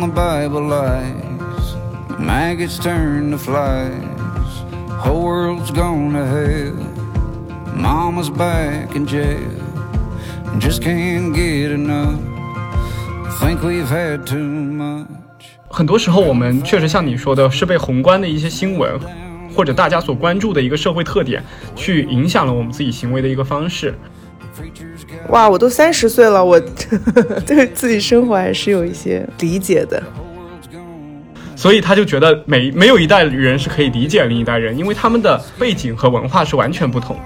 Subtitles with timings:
[0.00, 1.76] the Bible lies.
[2.18, 3.92] Maggots turn to flies.
[4.98, 6.74] Whole world's gone to hell.
[7.74, 9.38] Mama's back in jail.
[10.58, 12.18] Just can't get enough.
[13.40, 15.06] Think we've had too much.
[15.68, 18.98] 很多时候，我们确实像你说的，是被宏观的一些新闻，
[19.54, 21.42] 或者大家所关注的一个社会特点，
[21.74, 23.94] 去影响了我们自己行为的一个方式。
[25.30, 26.60] 哇，我都三十岁了，我
[27.46, 30.02] 对自己生活还是有一些理解的。
[31.56, 37.16] 所以他就觉得每没有一代人是可以理解另一代人，因为他们的背景和文化是完全不同。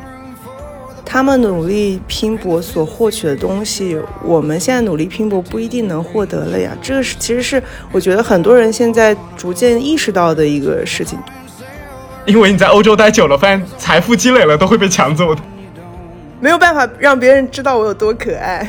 [1.04, 6.76] 他们努力拼搏所获取的东西，我们现在努力拼搏不一定能获得了呀。
[6.82, 11.16] 这个是其实是我觉得很多人现在逐渐意识到的一个事情。
[12.26, 15.40] 因为你在欧洲待久了，发现财富积累了都会被抢走的。
[16.44, 18.68] 没有办法让别人知道我有多可爱。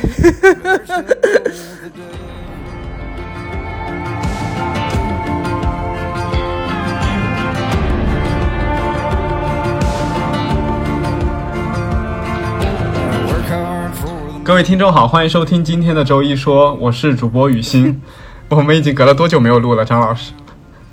[14.42, 18.00] 各位听众好，欢迎收听今天的周一说，我是主播雨欣。
[18.48, 20.32] 我们已经隔了多久没有录了，张老师？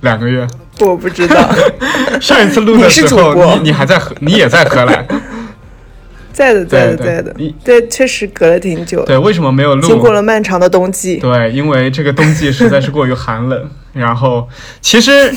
[0.01, 0.45] 两个月。
[0.81, 1.49] 我不知道。
[2.19, 5.07] 上一次录的时候，你你还在荷，你也在荷兰。
[6.33, 7.35] 在的，在的，在的。
[7.63, 9.05] 对，确实隔了挺久。
[9.05, 9.81] 对，为什么没有录？
[9.87, 11.17] 经过了漫长的冬季。
[11.17, 13.69] 对，因为这个冬季实在是过于寒冷。
[13.93, 14.49] 然后，
[14.81, 15.33] 其实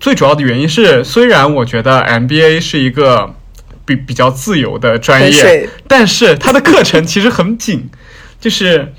[0.00, 3.32] 最主要的原因是，虽然我觉得 MBA 是一个
[3.86, 7.88] 比比较自由的专业，但是它的课程其实很紧，
[8.40, 8.92] 就是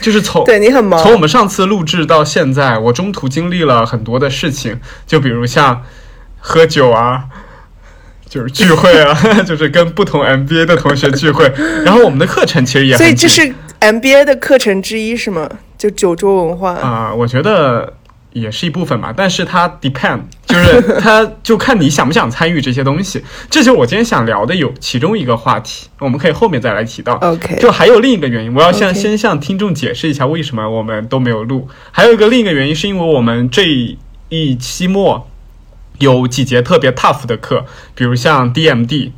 [0.00, 1.00] 就是从 对你很忙。
[1.02, 5.84] 从我们上次录制到现在，我中途经历了很多的事情，就比如像
[6.40, 7.24] 喝酒啊。
[8.28, 9.14] 就是聚会啊，
[9.46, 11.50] 就是跟不同 MBA 的同学聚会，
[11.84, 15.48] 然后我们的课程其实也所以这是 MBA 的课程之一是吗？
[15.78, 17.92] 就酒桌文化啊，我觉得
[18.32, 23.24] 也是一部分吧，但是它 depend，就是 它就看你想不想参与这些东西。
[23.48, 27.14] 这就是我今天想聊的有其中一个话题，我们可以后面再来提到。
[27.22, 31.68] OK，就还有另一个原因，我要向先向听众解释一下为什么我们都没有录。
[31.92, 33.64] 还有一个另一个原因是因为我们这
[34.28, 35.26] 一期末。
[35.98, 37.64] 有几节特别 tough 的课，
[37.94, 39.10] 比如像 DMD，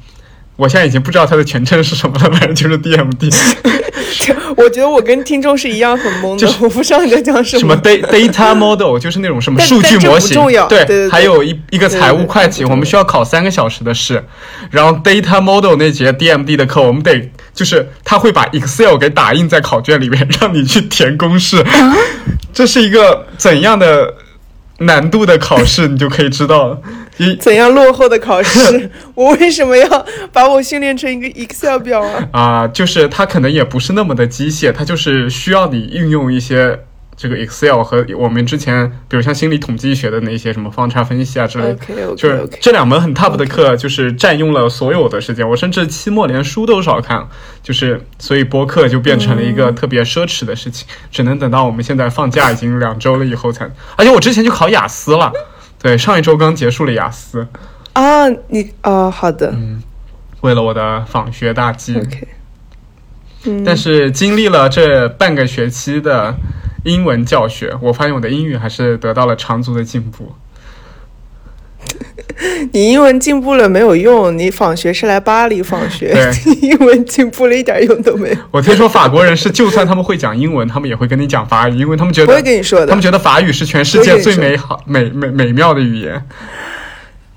[0.56, 3.32] 我现在已经不知道它的全称是什么了，反正就是 DMD。
[4.56, 7.60] 我觉得我跟听众是一样很懵的，我不知道你在讲什么。
[7.60, 14.22] 什么 data model 就是那种什么数据模型，对，还有一一个财务会计，我们需要考三个小时的试。
[14.70, 21.64] 然后 data model 那节 DMD 的课，我们得就是他会把 Excel 给打印在考卷里面，让你去填公式。
[22.52, 24.14] 这是一个怎样的？
[24.80, 26.80] 难度的考试，你就可以知道
[27.18, 28.91] 一怎样落后的考试。
[29.14, 32.28] 我为什么要把我训练成一个 Excel 表啊？
[32.32, 36.80] 啊，就是它可能也不是那么的机械，它就是需要你运用一些。
[37.20, 45.47] 这个 Excel 和我们之前，比如像心理统计学的那些什么方差分析啊之类的，就是这两门很 tough 的课，就是占用了所有的时间。
[45.47, 47.28] 我甚至期末连书都少看，
[47.62, 53.70] 就是所以播客就变成了一个特别奢侈的事情，只能等到我们现在放假已经两周了以后才。
[53.97, 55.30] 而且我之前就考雅思了，
[55.78, 57.47] 对，上一周刚结束了雅思。
[57.92, 59.82] 啊，你啊，好的，嗯，
[60.41, 61.98] 为了我的访学大计。
[61.98, 62.28] OK，
[63.62, 66.34] 但是经历了这半个学期的。
[66.84, 70.32] 英文教学，我发现我的英语还是得到了长足的进步。
[72.72, 74.36] 你英文进步了没有用？
[74.38, 76.14] 你访学是来巴黎访学，
[76.46, 78.36] 你英文进步了一点用都没有。
[78.50, 82.86] 我听说法国人是，就算他们会讲英文，他们也会跟你讲法语，因为他们觉得不会跟你说的。
[82.86, 86.22] 他们觉得法语是全世界最美好、美美美妙的语言。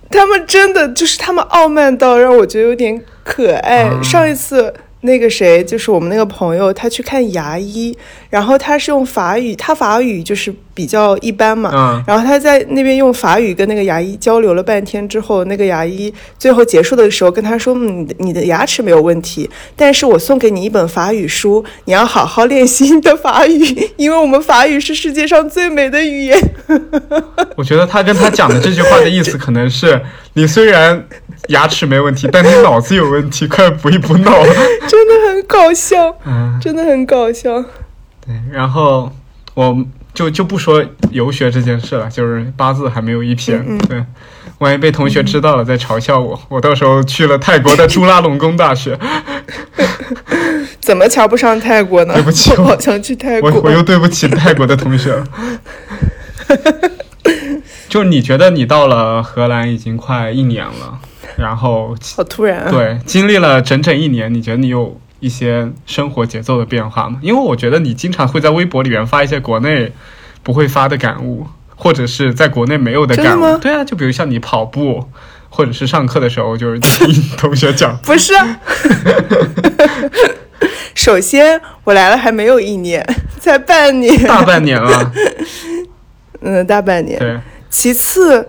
[0.09, 3.89] 他们真的就是他们傲慢到让我觉得有点可爱。
[4.01, 4.73] 上一次。
[5.03, 7.95] 那个谁，就是我们那个朋友，他去看牙医，
[8.29, 26.39] 然后他是用法语，他法语就是比较一般嘛，嗯，然后他在那边用法语跟那个牙医交流了半天之后，那个牙医最后结束的时候跟他说，嗯，你的牙齿没有问题，但是我送给你一本法语书，你要好好练习你的法语， 因为我们法语是世界上最美的语言。
[27.55, 30.01] 我觉得他跟他讲的这句话的意思可能是，
[30.33, 31.05] 你虽然。
[31.49, 34.31] 牙齿没问题，但你脑子有问题，快补一补脑。
[34.87, 37.61] 真的很搞笑，嗯，真的很搞笑。
[38.25, 39.11] 对，然后
[39.53, 39.75] 我
[40.13, 43.57] 就就不说游学这件事了，就是八字还没有一撇。
[43.87, 44.03] 对，
[44.59, 48.97] 万一被同学知道了在嘲笑我，我到时候去了泰国的朱拉隆功大学。
[50.79, 52.13] 怎么瞧不上泰国呢？
[52.13, 53.49] 对不起，我好想去泰国。
[53.49, 55.25] 我我又对不起泰国的同学了。
[57.87, 60.99] 就你觉得你到了荷兰已经快一年了。
[61.37, 62.69] 然后，好突然。
[62.69, 67.17] 对，经历了整整一年，你觉得你有一些生活节奏的变化嘛？
[67.21, 69.93] 因为我觉得你经常会在微博里面发一些国内
[70.43, 71.47] 不会发的感悟，
[71.77, 73.57] 或者是在国内没有的感悟。
[73.59, 75.07] 对啊，就比如像你跑步，
[75.47, 77.97] 或者是上课的时候，就是听同学讲。
[78.03, 78.59] 不是啊。
[80.93, 83.01] 首先，我来了还没有一年，
[83.39, 85.09] 才半年，大半年了，
[86.41, 87.17] 嗯，大半年。
[87.17, 87.39] 对，
[87.69, 88.45] 其次，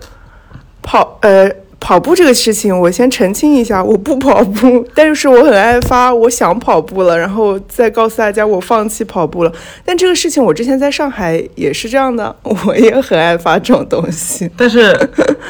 [0.81, 1.49] 跑呃
[1.79, 9.51] 跑步这个事情，我先澄清一下，我不跑步，但是我很爱发，我想跑步了，然后再告诉大家我放弃跑步了。
[9.83, 14.97] 但这个事情我之前在上海也是这样的， 我也很爱发这种东西，但是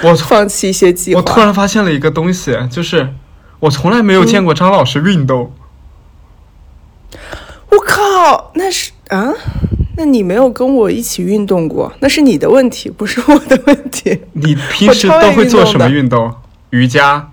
[0.04, 1.22] 我放弃一些计划。
[1.22, 3.08] 我突然发现了一个东西，就是
[3.60, 5.54] 我从来没有见过张老师运动。
[7.70, 9.32] 我靠，那是啊，
[9.98, 14.22] 那你没有跟我一起运动过，那是你的问题，不是我的问题。
[14.34, 16.34] 你平时都会做什么运动？
[16.72, 17.30] 瑜伽、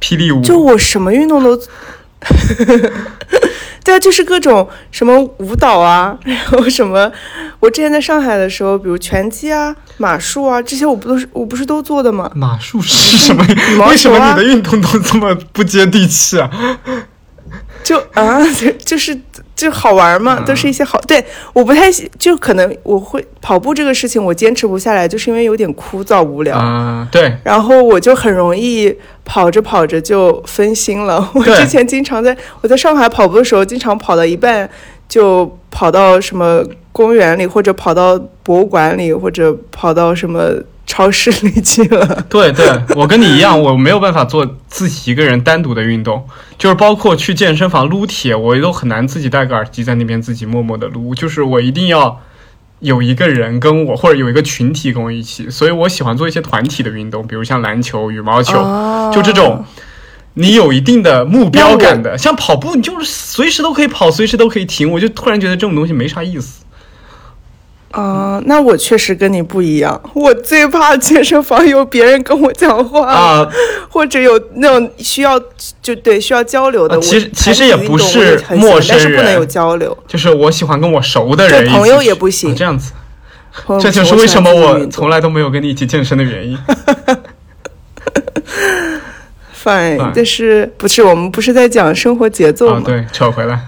[0.00, 0.40] 霹雳舞。
[0.42, 1.56] 就我什么运动都，
[3.84, 7.10] 对啊，就是各种什么舞蹈啊，然后什么，
[7.60, 12.30] 我之前在上海的时候，比如拳击啊、马术啊，这些我不都是我不是都做的吗？
[12.34, 13.44] 马术是什么？
[13.90, 16.48] 为什么你的运动都这么不接地气啊？
[17.84, 19.16] 就啊，就就是
[19.54, 20.98] 就好玩嘛，嗯都是一些好。
[21.02, 26.56] 对，我不太喜，就可能我会跑步这个事情，我坚持不下来，就是因为有点枯燥无聊。
[26.56, 28.92] 啊、对，然后我就很容易
[29.24, 31.28] 跑着跑着就分心了。
[31.36, 34.68] 我之前经常在我在上海跑步的时候，经常跑到一半
[35.06, 40.50] 就跑到什么公园里，或者跑到博物馆里，或者跑到什么
[40.86, 42.24] 超市里去了。
[42.30, 46.26] 对对，我跟你一样，我没有办法做自己一个人单独的运动，
[46.58, 52.20] 就是包括去健身房撸铁，我都很难自己戴个耳机在那边自己默默的撸，就是我一定要
[52.80, 59.64] 有一个人跟我，或者有一个群体跟我一起，所以我喜欢做一些团体的运动，比如像篮球、羽毛球，哦就这种。
[60.36, 64.90] 你有一定的目标感的，像跑步，你就是随时都可以跑，随时都可以停。
[64.90, 66.63] 我就突然觉得这种东西没啥意思。
[68.02, 70.00] 啊、那我确实跟你不一样。
[70.14, 73.48] 我最怕健身房有别人跟我讲话啊
[73.88, 75.40] 或者有那种需要
[75.80, 76.96] 就对需要交流的。
[76.96, 79.96] 啊其实其实也不是陌生但是不能有交流。
[80.08, 82.92] 就是我喜欢跟我熟的人朋友也不行啊这样子。
[83.80, 86.58] 这就是为什么我从来都没有跟你一起健身的原因。
[89.64, 93.60] fine，Fine 但是不是我们不是在讲生活节奏吗？，啊对，扯回来。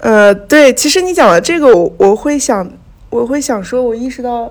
[0.00, 2.70] 呃，对，其实你讲了这个，我我会想，
[3.14, 4.50] 我会想说，我意识到，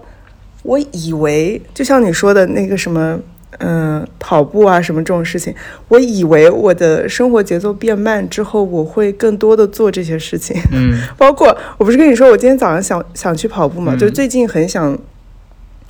[0.64, 3.20] 我以为就像你说的那个什么，
[3.60, 5.54] 嗯、跑步啊什么这种事情，
[5.90, 10.56] 我以为我的生活节奏变慢之后，我会更多的做这些事情。
[10.72, 14.98] 嗯 包括我不是跟你说，我今天早上想想去跑步嘛，嗯就最近很想，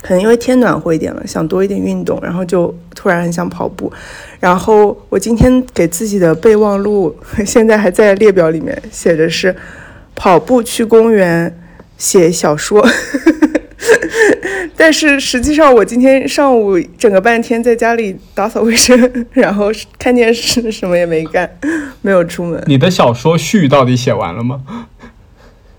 [0.02, 3.94] 可能因为天暖和一点了，想多一点运动，然后就突然很想跑步。
[4.40, 7.16] 然后我今天给自己的备忘录，
[7.46, 9.56] 现在还在列表里面写着是
[10.16, 11.56] 跑步去公园
[11.98, 12.86] 写小说。
[14.76, 21.50] 但是实际上，我今天上午整个半天在家里打扫卫生， 然后看电视，什么也没干，
[22.02, 22.62] 没有出门。
[22.68, 24.62] 你的小说序到底写完了吗？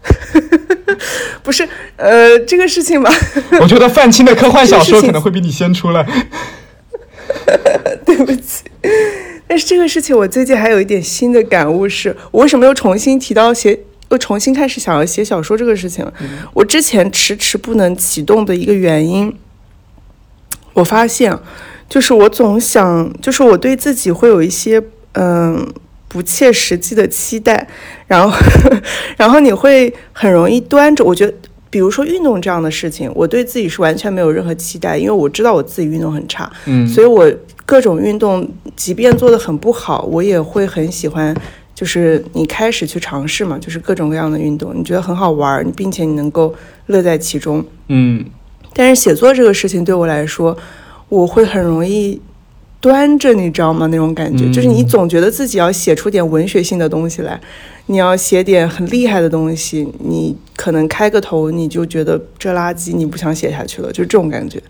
[1.43, 3.11] 不是，呃，这个事情吧，
[3.61, 6.07] 我觉得范青的科幻小说可能会比你先出来。
[8.05, 8.65] 对不起。
[9.47, 13.79] 但是这个事情，我最近还有一点新的感悟是，我为什么又重新提到写，
[14.11, 16.13] 又重新开始想要写小说这个事情了？
[16.53, 19.35] 我之前迟迟不能启动的一个原因，
[20.73, 21.37] 我发现，
[21.89, 24.83] 就是我总想，就是我对自己会有一些
[25.13, 25.67] 嗯
[26.09, 27.67] 不切实际的期待，
[28.07, 28.37] 然后
[29.17, 31.35] 然后你会很容易端着，我觉得。
[31.71, 37.29] 比如说运动这样的事情，我对自己是完全没有任何期待，因为我知道我自己运动很差，嗯，所以我
[37.67, 41.37] 各种运动，即便做的很不好，我也会很喜欢。
[41.75, 46.55] 就是你开始去尝试嘛，就是各种各样的运动，你觉得很好玩儿，并且你能够
[46.87, 47.65] 乐在其中。
[47.89, 48.25] 嗯
[48.73, 50.57] 但是写作这个事情对我来说，
[51.09, 52.21] 我会很容易
[52.81, 53.87] 端着，你知道吗？
[53.87, 57.41] 那种感觉，嗯就是你总觉得自己要写出点文学性的东西来，
[57.87, 64.61] 你要写点很厉害的东西，你可能开个头你就觉得这垃圾，你不想写下去了，就是这种感觉。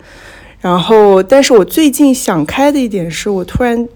[0.61, 3.87] 然后，但是我最近想开的一点是，我突然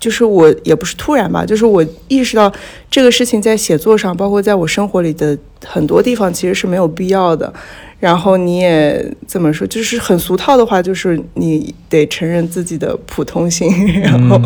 [0.00, 2.52] 就就是我也不是突然吧，就是我意识到
[2.88, 7.52] 这个事情在写作上，包括在我生活里的很多地方其实是没有必要的。
[7.98, 13.68] 然后你也怎么说，就是很俗套的话，就是你得承认自己的普通性，
[14.00, 14.40] 然后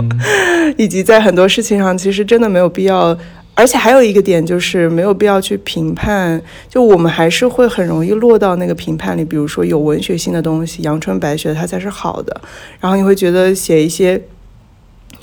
[0.78, 3.14] 以及在很多事情上，其实真的没有必要。
[3.57, 12.40] 而且还有一个点就是没有必要去评判，就我们还是会很容易落到那个评判里，比如说有文学性的东西，阳春白雪它才是好的，
[12.80, 14.19] 然后你会觉得写一些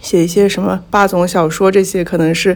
[0.01, 2.55] 写一些什么霸总小说这些，可能是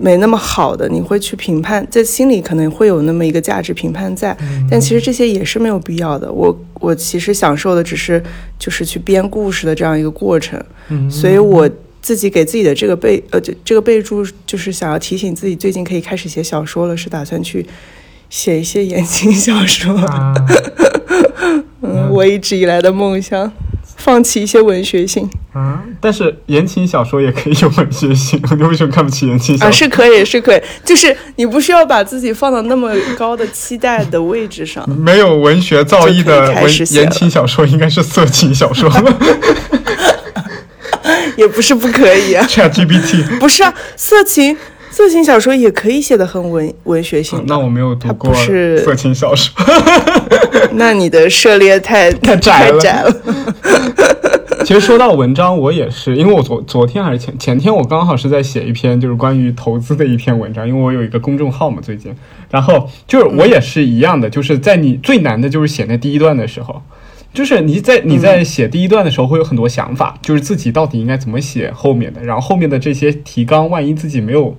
[0.00, 4.36] 没那么好的，你会去评判，在心里可能会有那么一个价值评判在，
[4.70, 6.30] 但其实这些也是没有必要的。
[6.32, 8.22] 我我其实享受的只是
[8.58, 10.62] 就是去编故事的这样一个过程，
[11.10, 11.68] 所以我
[12.00, 17.66] 自己给自己的这个备呃这这个备注就是想要提醒自己，最近可以开始写小说了，是打算去
[18.30, 20.34] 写一些言情小说，啊。
[21.82, 23.52] 嗯，我一直以来的梦想，
[24.06, 25.28] 放弃一些文学性。
[25.52, 29.76] 啊，但是言情小说也可以有文学性， 你为什么看不起言情小啊，说？
[29.76, 34.88] 是可以，是可以，就是你不需要把自己放到那么高的期待的位置上。
[34.88, 38.88] 没有文学造诣的文言情小说应该是色情小说
[41.36, 43.38] 也不是不可以啊，， ChatGPT。
[43.40, 44.56] 不是啊，色情
[44.96, 47.44] 色情小说也可以写的很文文学性的。
[47.46, 49.54] 那我没有读过色情小说，
[50.72, 53.14] 那你的涉猎太 太窄了窄了。
[54.64, 62.16] 其实说到文章，我也是，因为我昨昨天还是前前天，我刚好是在写一篇就是关于投资的一篇文章，因为我有一个公众号嘛，最近，
[62.50, 66.80] 然后就是我也是一样的，就是在你最难的就是写那第一段的时候，
[67.34, 74.56] 就是你在你在写第一段的时候会有很多想法，就是自己到底应该怎么写后面的，然后后面的这些提纲，万一自己没有。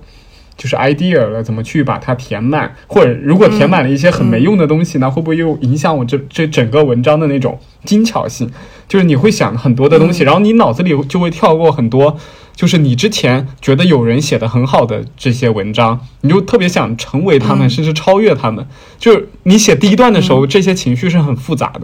[0.58, 2.74] 就是 idea 了，怎么去把它填满？
[2.86, 8.50] 或者如果填满了一些很没用的东西呢，会不会又影响我这这整个文章的那种精巧性？
[8.86, 12.18] 就是你会想很多的东西，然后你脑子里就会跳过很多，
[12.56, 18.66] 就是你之前觉得有人写的很好的这些文章，你就特别想成为他们，甚至超越他们。
[18.98, 21.82] 就是你写第一段的时候，这些情绪是很复杂的。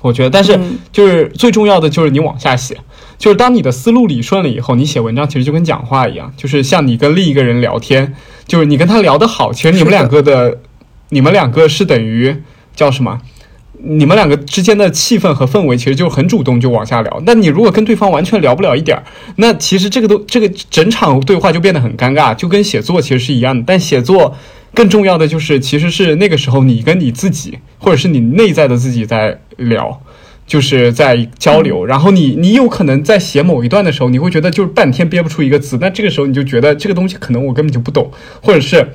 [0.00, 2.78] 我觉得，但是嗯就是最重要的就是你往下写，
[3.18, 8.14] 就是当你的思路理顺了以后，你写文章其实就跟讲话一样，就是像你跟另一个人聊天，
[8.46, 10.58] 就是你跟他聊得好，其实你们两个的，
[11.10, 12.36] 你们两个是等于
[12.74, 13.20] 叫什么？
[13.86, 17.22] 你们两个之间的气氛和氛围其实就很主动就往下聊。
[17.26, 19.04] 那你如果跟对方完全聊不了一点儿，
[19.36, 23.62] 那其实这个都这个整场对话就变得很尴尬，就跟写作其实是一样的。
[23.66, 24.34] 但写作
[24.72, 30.00] 更重要的就是，其实是那个时候你跟你自己，或者是你内在的自己在聊。
[30.46, 38.10] 就是在交流，然后你你有可能在写某一段的时候，你会觉得就是半天憋不出一个字，那这个时候你就觉得这个东西可能我根本就不懂，
[38.42, 38.86] 或者是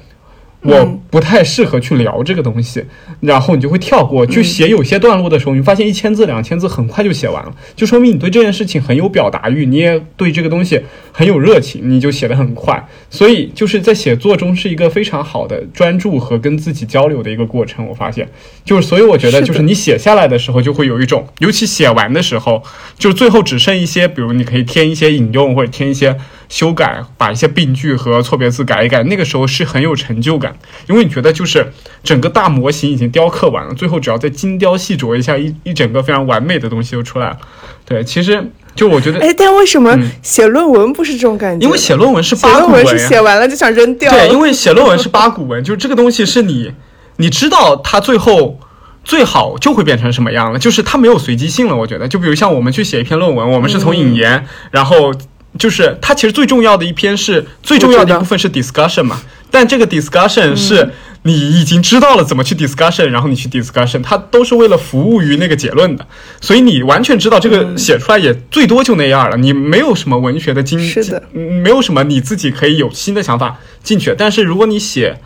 [0.62, 2.84] 我不太适合去聊这个东西，
[3.22, 4.25] 然后你就会跳过。
[4.25, 10.82] 就写有些段落的时候，你发现一千字、两千字很快就写完了，就说明你对这件事情很有表达欲，你也对这个东西
[11.13, 12.86] 很有热情，你就写得很快。
[13.10, 17.88] 所以就是在写作中是一个非常好的专注和跟自己交流的一个过程。
[17.88, 18.28] 我发现，
[18.66, 22.62] 就是所以我觉得就是你写下来的时候，就会有一种，尤其写完的时候，
[22.98, 26.18] 就是最后只剩一些，比如你可以添一些引用或者添一些
[26.50, 31.72] 修改，把一些病句和错别字改一改，那个时候是很有成就感，因为你觉得就是
[32.03, 37.38] 整个大模型已经雕刻完了，最后只要再精雕细琢一下，一一整个非常完美的东西就出来了。
[37.86, 41.63] 对，其实就我觉得，哎，但为什么嗯写论文不是这种感觉？
[41.63, 44.12] 因为写论文是写八股文写完了就想扔掉。
[44.12, 46.72] 对，因为写论文是八股文，就是这个东西是你，
[47.18, 48.60] 你知道它最后
[49.03, 51.75] 最好就会变成什么样了，就是它没有随机性了。
[51.75, 55.12] 我觉得，就比如像我们去写一篇论文，我们是从引言，然后
[55.58, 60.91] 就是它其实最重要的一篇是最重要的一部分是 discussion 嘛，但这个 discussion 是。
[61.24, 66.08] 你已经知道了怎么去 discussion，然后你去 discussion，它都是为了服务于那个结论的，
[66.39, 71.22] 所以你完全知道这个写出来也最多就那样了，你没有什么文学的经，是的。
[71.34, 74.15] 嗯没有什么你自己可以有新的想法进去。
[74.18, 75.20] 但是如果你写，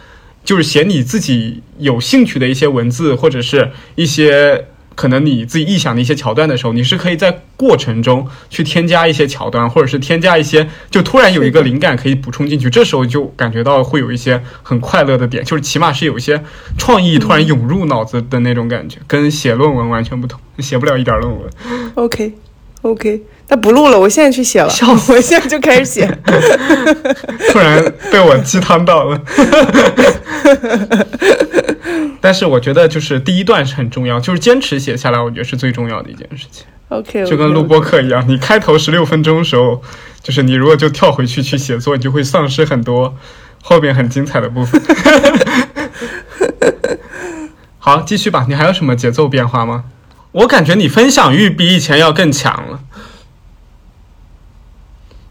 [0.44, 4.66] 就是写你自己有兴趣的一些文字，或者是一些
[4.96, 12.70] 可能你自己臆想的一些桥段的时候，你是可以在过程中去添加一些桥段，或者是添加一些，就突然有一个灵感可以补充进去。
[12.70, 16.44] 这时候就感觉到会有一些很快乐的点，就是起码是有一些
[16.78, 21.50] 创意突然涌入脑子的那种感觉，跟写论文完全不同，写不了一点论文。
[21.96, 22.34] OK
[22.82, 24.68] OK，那不录了，我现在去写了，
[25.10, 26.06] 我现在就开始写。
[27.50, 27.82] 突然
[28.12, 29.22] 被我鸡汤到了。
[32.26, 36.66] 但是我觉得就是第一段是很重要，就是坚持写下来，我觉得是最重要的一件事情。
[36.88, 39.84] OK，就跟录播课一样，你开头十六分钟的时候，
[40.22, 43.14] 就是你如果就跳回去去写作，你就会丧失很多
[43.62, 44.82] 后面很精彩的部分。
[47.78, 48.46] 好，继续吧。
[48.48, 49.84] 你还有什么节奏变化吗？
[50.32, 52.80] 我感觉你分享欲比以前要更强了，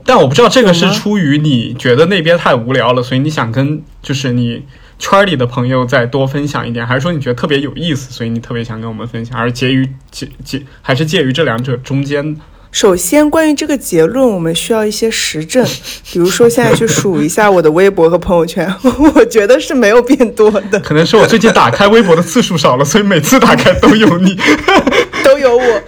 [0.05, 4.67] 但我不知道这个是出于你觉得那边太无聊了，所以你想跟就是你
[5.03, 12.37] 圈儿里的朋友再多分享一点，还是说你觉得特别有意思，所以你特别想跟我们分享，还是介于介介还是介于这两者中间？
[12.71, 15.67] 首先，关于这个结论，我们需要一些实证，
[16.13, 18.73] 比如说现在去数一下我的微博和朋友圈，
[19.17, 24.39] 我觉得是没有变多的，可能是我最近打开微博的次数少了，所以每次打开都有你。
[25.25, 25.83] 都有我。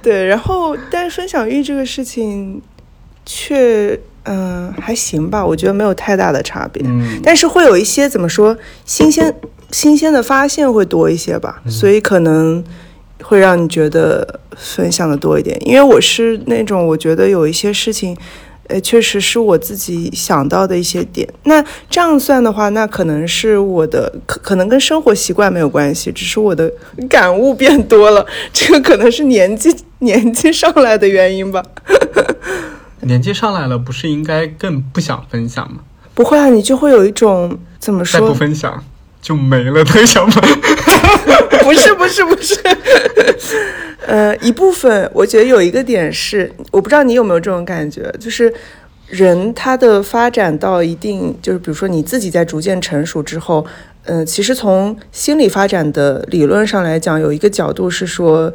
[0.00, 2.62] 对，然后但是分享欲这个事情
[3.26, 6.82] 却嗯、还行吧，我觉得没有太大的差别。
[6.86, 9.34] 嗯，但是会有一些怎么说新鲜
[9.70, 12.62] 新鲜的发现会多一些吧，所以可能
[13.22, 15.58] 会让你觉得分享的多一点。
[15.64, 18.16] 因为我是那种我觉得有一些事情，
[18.68, 21.26] 呃，确实是我自己想到的一些点。
[21.44, 26.70] 那这样算的话，那可能是我的可可能跟生活习惯没有关系，只是我的
[27.08, 31.62] 感悟变多了，这个可能是年纪年纪上来的原因吧。
[33.08, 35.78] 年纪上来了，不是应该更不想分享吗？
[36.14, 38.34] 不会啊，你就会有一种怎么说再不说？
[38.34, 38.84] 分享
[39.20, 40.40] 就没了的想法。
[41.62, 42.56] 不是不是不是，
[44.06, 48.52] 呃，一部分我觉得有一个点是，我不知道你有没有这种感觉，就是
[49.08, 53.66] 人他的发展到一定，就是比如说你自己在逐渐成熟之后，
[54.04, 58.52] 呃，其实从心理发展的理论上来讲，有一个角度是说。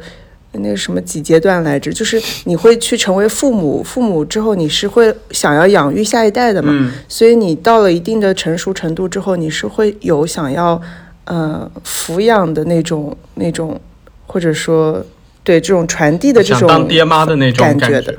[0.58, 1.92] 那个什么几阶段来着？
[1.92, 6.72] 就是你会去成为父母，父母之后你是会想要养育下一代的嘛？
[6.72, 10.80] 嗯所以你到了一定的成熟程度之后，你是会有想要
[11.24, 13.80] 呃抚养的那种那种，
[14.26, 15.04] 或者说
[15.42, 18.16] 对这种传递的这种当爹妈的那种感感觉的。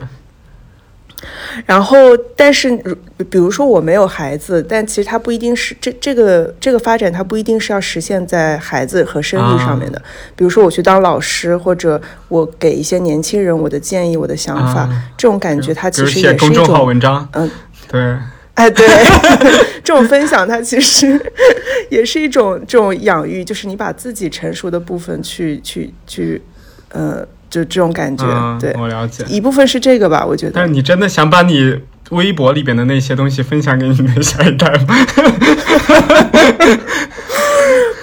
[1.66, 2.96] 然后，但是如
[3.30, 10.02] 比如说我没有孩子，但其实它不一定是这这个这个发展，它不一定是要实现在孩子和生育上面的。
[10.36, 17.50] 比如说我去当老师，或者我给一些年轻人我的建议、我的想法，啊这种感觉它其实也是一种文章，嗯，
[17.88, 18.18] 对，
[18.56, 18.88] 哎，对，
[19.84, 21.20] 这种分享它其实
[21.90, 26.42] 也是一种这种养育，就是你把自己成熟的部分去去去，
[26.90, 29.24] 呃，就这种感觉，嗯，对，我了解。
[29.28, 30.54] 一部分是这个吧，我觉得。
[30.56, 31.80] 但是你真的想把你
[32.12, 34.96] 微博里边的那些东西分享给你的下一代吗？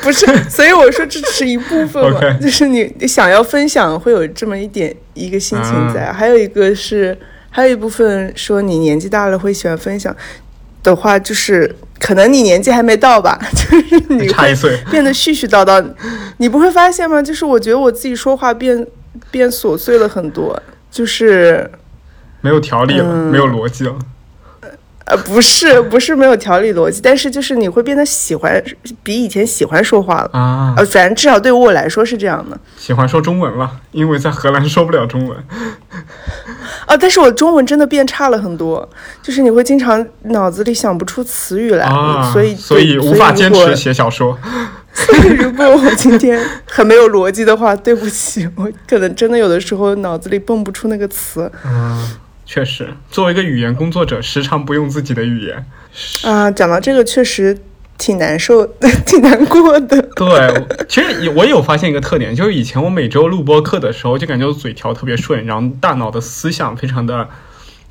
[0.02, 7.16] 不是，所以我说这只是一部分嘛 就是你你想要分享，会有这么一点一个心情在，啊还有一个是，
[7.50, 10.14] 还有一部分说你年纪大了会喜欢分享
[10.82, 15.80] 的话，就是可能你年纪还没到吧， 就是你会差一岁，变得絮絮叨叨，
[16.38, 17.22] 你不会发现吗？
[17.22, 18.84] 就是我觉得我自己说话变
[19.30, 21.70] 变琐碎了很多，就是
[22.40, 23.94] 没有条理了，嗯没有逻辑了。
[25.04, 28.62] 呃不是不是没有条理逻辑，但是就是你会变得喜欢
[29.02, 30.30] 比以前喜欢说话了。
[30.32, 32.56] 啊，呃，反正至少对我来说是这样的。
[32.76, 35.36] 喜欢说中文了，因为在荷兰说不了中文。
[36.86, 38.88] 啊，但是我中文真的变差了很多，
[39.20, 44.38] 就是你会经常脑子里想不出词语来，啊，所以所以无法坚持写小说。
[44.94, 52.10] 所以如果我今天很没有逻辑的话，对不起，我可能真的有的时候脑子里蹦不出那个词嗯，
[52.44, 55.64] 确实，作为一个语言工作者，时常不用自己的语言。
[56.24, 56.50] 啊。
[56.50, 57.58] 讲到这个，确实
[57.96, 58.66] 挺难受，
[59.06, 60.02] 挺难过的。
[60.14, 67.28] 对，其实也我有发现一个特点，就是以前我每周录播课的时候，就感觉我嘴条特别顺，然后大脑的思想非常的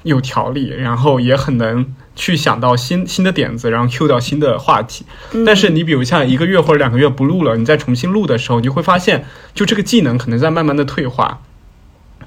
[0.03, 1.85] 有条理，然后也很能
[2.21, 5.03] 去想到新新的点子，然后 Q 到新的话题。
[5.43, 11.41] 但是你比如像一个月或者两个月不录了，你再重新录的时候，你就会发现，就这个技能可能在慢慢的退化。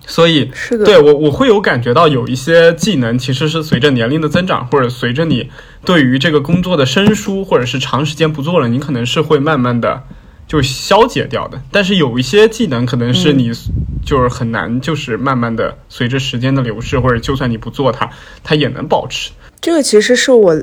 [0.04, 5.48] 所以，是的，对我我会有感觉到有一些技能其实是随着年龄的增长，或者随着你
[5.85, 10.02] 对于这个工作的生疏，或者是长时间不做了，你可能是会慢慢的
[10.48, 11.62] 就消解掉的。
[11.70, 13.52] 但是有一些技能可能是你
[14.04, 18.11] 就是很难，就是慢慢的随着时间的流逝，或者就算你不做它，
[18.42, 19.30] 它也能保持。
[19.64, 20.55] 这个其实是我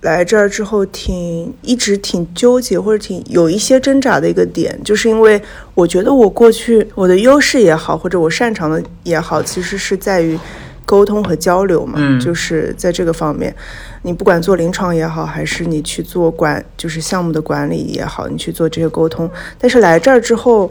[0.00, 5.40] 来这儿之后挺一直挺纠结或者挺有一些挣扎的一个点，就是因为
[5.74, 10.36] 我觉得我过去我的优势也好，或者我擅长的也好，其实是在于
[10.84, 12.18] 沟通和交流嘛，嗯。
[12.18, 13.54] 就是在这个方面，
[14.02, 20.68] 你不管做临床也好，还是你去做管就是项目的管理也好，你去做这些沟通，但是来这儿之后，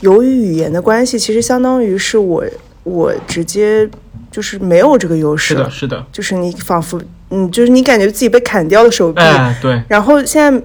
[0.00, 2.44] 由于语言的关系，其实相当于是我
[2.82, 3.88] 我直接
[4.34, 5.70] 就是没有这个优势是的，。
[5.70, 10.62] 是的，就是你仿佛，嗯，就是你感觉自己被砍掉了手臂，哎，对，然后现在，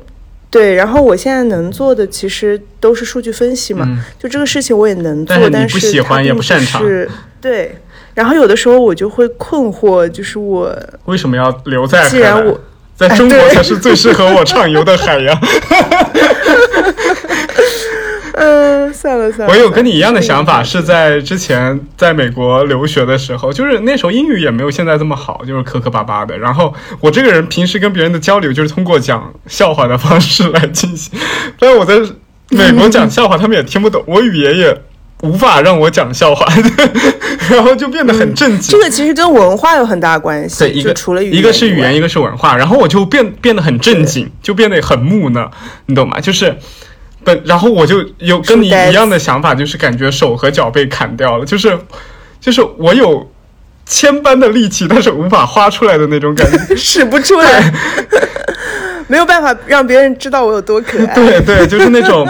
[0.49, 6.81] 对，然后我现在能做的其实都是数据分析嘛，嗯，就这个事情我也能做，但是不喜欢也不擅长
[7.39, 7.75] 对。
[8.15, 12.09] 然后有的时候我就会困惑，就是我为什么要留在？
[12.09, 12.59] 既然我
[12.95, 15.39] 在中国才是最适合我畅游的海洋。
[18.39, 26.37] 嗯，算了算了，我有跟你一样的想法，是在之前在美国留学的时候，就是那时候英语也没有现在这么好，就是磕磕巴巴的。
[26.37, 31.19] 然后我这个人平时跟别人的交流就是通过讲笑话的方式来进行，
[31.59, 31.99] 但是我在
[32.49, 34.81] 美国讲笑话，他们也听不懂，我语言也
[35.21, 36.45] 无法让我讲笑话，
[37.51, 38.83] 然后就变得很正经这。
[38.83, 45.51] 个其实跟文化有很大关系，对，一个除了语一个是语言，一个是文化，然后我就变变得很正经，就变得很木讷，
[45.87, 46.21] 你懂吗？
[46.21, 46.55] 就是
[47.35, 51.77] 本，然后我就有跟你一样的想法，就是感觉手和脚被砍掉了，就是
[52.39, 53.31] 就是我有
[53.85, 56.75] 千般的力气，但是无法花出来的那种感觉。
[56.75, 57.73] 使不出来，
[59.07, 61.13] 没有办法让别人知道我有多可爱。
[61.13, 62.27] 对对，就是那种，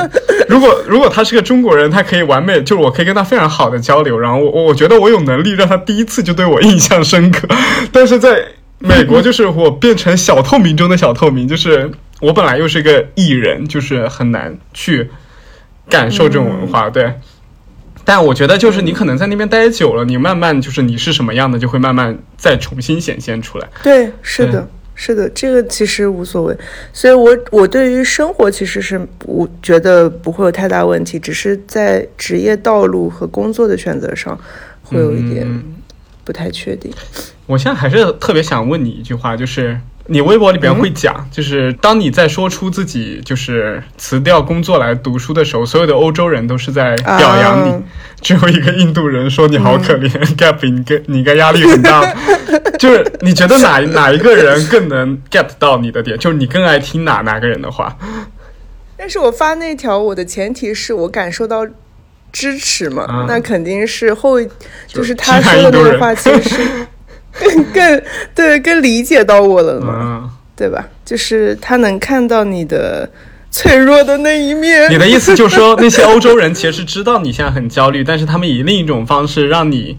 [0.47, 7.47] 如果如果他是个中国人，他可以完美，就是我可以跟他非常好的交流，然后我我觉得我有能力让他第一次就对我印象深刻，
[7.91, 8.41] 但是在
[8.79, 15.09] 美国，就是我变成小透明中的小透明，就是我本来又是一个艺人，就是很难去
[15.89, 17.13] 感受这种文化，对。
[18.05, 23.67] 但我觉得，就是你可能在那边待久了，你慢慢就是你是什么样的，就会慢慢再重新显现出来。
[23.83, 26.57] 对，是的，是的，这个其实无所谓。
[26.91, 34.39] 所以我我对于生活其实是我觉得不会有太大问题，只是在职业道路和工作的选择上
[34.81, 35.75] 会有一点嗯
[36.23, 36.91] 不太确定。
[37.49, 47.81] 我现在还是特别想问你一句话，就是你微博里边会讲，就是当你在说出自己就是辞掉工作来读书的时候，所有的欧洲人都是在表扬你，啊
[48.21, 52.13] 只有一个印度人说你好可怜、g a p 你跟你应该压力很大。
[52.77, 56.15] 就是你觉得哪哪一个人更能 get 到你的点？
[56.19, 57.97] 就是你更爱听哪哪个人的话？
[58.95, 61.65] 但是我发那条，我的前提是我感受到
[62.31, 64.49] 支持嘛，啊那肯定是后，就
[64.87, 66.87] 就是他说的那个话，其实是
[67.39, 68.01] 更 更
[68.35, 70.85] 对更理解到我了嘛，嗯，对吧？
[71.05, 73.09] 就是他能看到你的
[73.51, 74.97] 脆弱的那一面你。
[74.97, 79.97] 的意思就是说，那些欧洲人其实知道你现在很焦虑，但是他们以另一种方式让你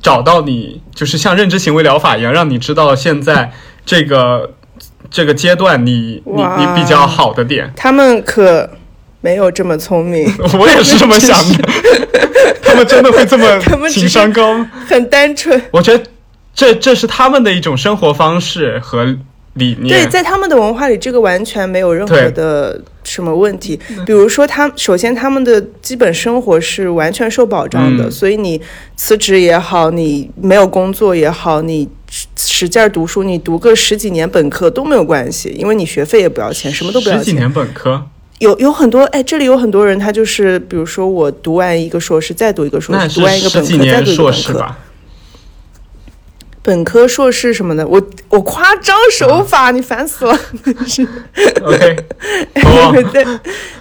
[0.00, 3.50] 找到你，就是像认知行为疗法一样，让你知道现在
[3.84, 4.54] 这个
[5.10, 7.72] 这个阶段你你你比较好的点。
[7.76, 8.70] 他们可
[9.20, 10.26] 没有这么聪明，
[10.58, 11.68] 我也是这么想的，
[12.62, 14.64] 他们真的会这么情商高？
[14.88, 15.60] 很单纯。
[15.72, 16.04] 我觉得
[16.56, 19.04] 这这是他们的一种生活方式和
[19.52, 20.04] 理念。
[20.04, 23.78] 对，在他们的文化里，这个完全没有任何的什么问题。
[24.06, 28.60] 比如说他，首先他们的基本生活是完全受保障的，嗯所以你
[28.96, 37.24] 辞职也好，你没有工作也好，你使使劲儿读书，你读个十几年本科都没有关系，因为你学费也不要钱，什么都不要钱。
[37.24, 38.02] 十几年本科，
[38.38, 44.66] 有有很多哎，这里有很多人，他就是比如说我读完一个硕士，再读一个硕士，读完一个本科，再读一个本科。
[46.66, 50.36] 本科、硕士什么的，我我夸张手法，你烦死了。
[50.84, 51.06] 是
[51.62, 52.04] OK，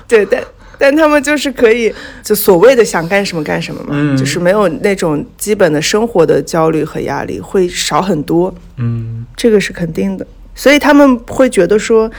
[0.08, 0.44] 对对，但
[0.78, 10.28] 但他们就是可以，就所谓的想干什么干什么嘛，嗯就是没有那种基本的生活的焦虑和压力，会少很多，嗯，这个是肯定的。
[10.54, 12.10] 所以他们会觉得说，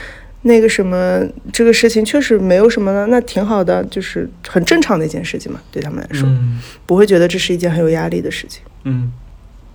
[0.41, 8.61] 那个什么，这个事情确实没有什么了，那挺好的，就是很正常的一件事情嘛，对他们来说，嗯不会觉得这是一件很有压力的事情。
[8.83, 9.13] 嗯，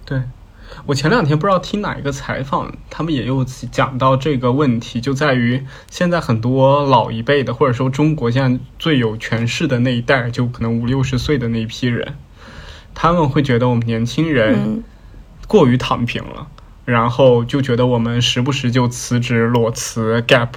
[0.05, 0.20] 对。
[0.87, 12.16] 我前两天不知道听哪一个采访，他们也有讲到这个问题，就在于现在很多老一辈的，或者说中国现在最有权势的那一代，就可能五六十岁的那一批人，
[12.95, 14.83] 他们会觉得我们年轻人嗯。
[15.49, 16.47] 过于躺平了，
[16.87, 20.49] 然后就觉得我们时不时就辞职裸辞 gap，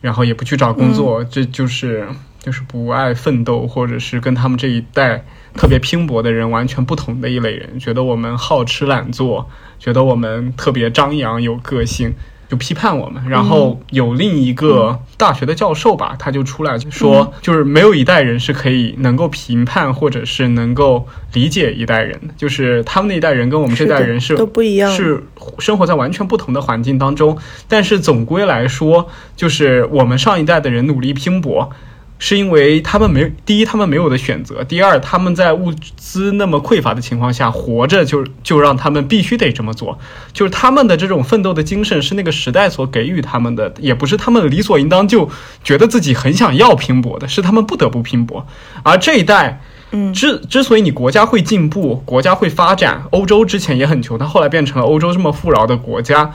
[0.00, 12.14] 然后也不去找工作，这就是就是不爱奋斗，或者是跟他们这一代特别拼搏的人完全不同的一类人，觉得我们好吃懒做，觉得我们特别张扬有个性。
[12.48, 25.24] 就批判我们，然后有另一个大学的教授吧，他就出来说，就是没有一代人是可以能够评判或者是能够理解一代人的，就是他们那一代人跟我们这代人是是都不一样是
[25.58, 31.68] 生活在完全不同的环境当中，但是总归来说，就是我们上一代的人努力拼搏，
[32.18, 39.98] 是因为他们没有第一，他们没有的选择；第二，他们在物资那么匮乏的情况下活着就，就让他们必须得这么做。
[40.32, 45.28] 就是他们的这种奋斗的精神是那个时代所给予他们的，也不是他们理所应当就
[45.62, 48.46] 觉得自己很想要拼搏的，是他们不得不拼搏。
[48.82, 49.60] 而这一代。
[49.92, 56.32] 嗯之之所以你国家会进步，国家会发展，欧洲之前也很穷，它后来变成了欧洲这么富饶的国家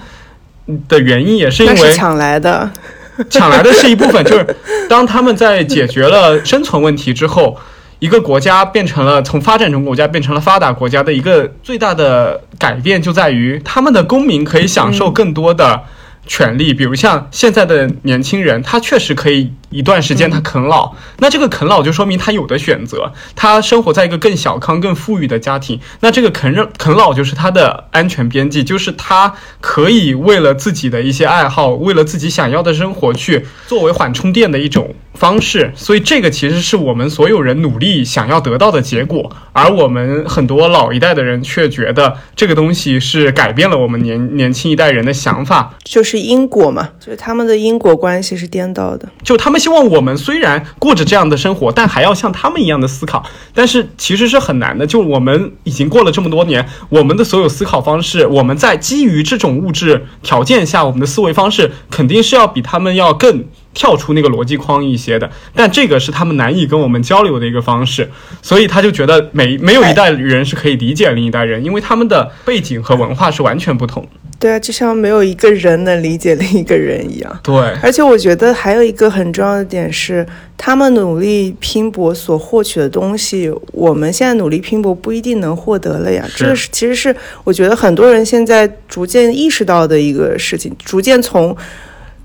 [0.87, 2.71] 的原因，也是因为是抢来的，
[3.29, 4.55] 抢来的是一部分，就是
[4.89, 7.57] 当他们在解决了生存问题之后，
[7.99, 15.81] 一个国家变成了从发展中国家变成了发达国家的一个最大的改变，就在于他们的公民可以享受更多的
[16.25, 49.07] 权利，比如像现在的年轻人，他确实可以一段时间他啃老，那这个啃老就说明他有的选择，他生活在一个更小康、更富裕的家庭，那这个啃肉啃老就是他的安全边际，就是他可以为了自己的一些爱好，为了自己想要的生活去作为缓冲垫的一种方式，所以这个其实是我们所有人努力想要得到的结果，而我们很多老一代的人却觉得这个东西是改变了我们年年轻一代人的想法，就是因果嘛，就是他们的因果关系是颠倒的。
[49.23, 53.23] 就他们希望我们虽然过着这样的生活，但还要像他们一样的思考。
[53.53, 63.45] 但是其实是很难的，就我们已经过了这么多年，我们的所有思考方式，我们在基于这种物质条件下，我们的思维方式肯定是要比他们要更。
[63.73, 68.09] 跳出那个逻辑框一些的，但这个是他们难以跟我们交流的一个方式，
[68.41, 74.05] 所以他就觉得没没有一代人是可以理解另一代人，因为他们的背景和文化是完全不同。
[74.39, 77.39] 对啊，就像没有一个人能理解另一个人一样。
[77.43, 80.25] 对，而且我觉得还有一个很重要的点是，
[80.57, 86.27] 他们努力拼搏所获取的东西，我们现在努力拼搏不一定能获得了呀。
[86.35, 91.55] 这个是其实是我觉得很多人现在逐渐意识到的一个事情，逐渐从。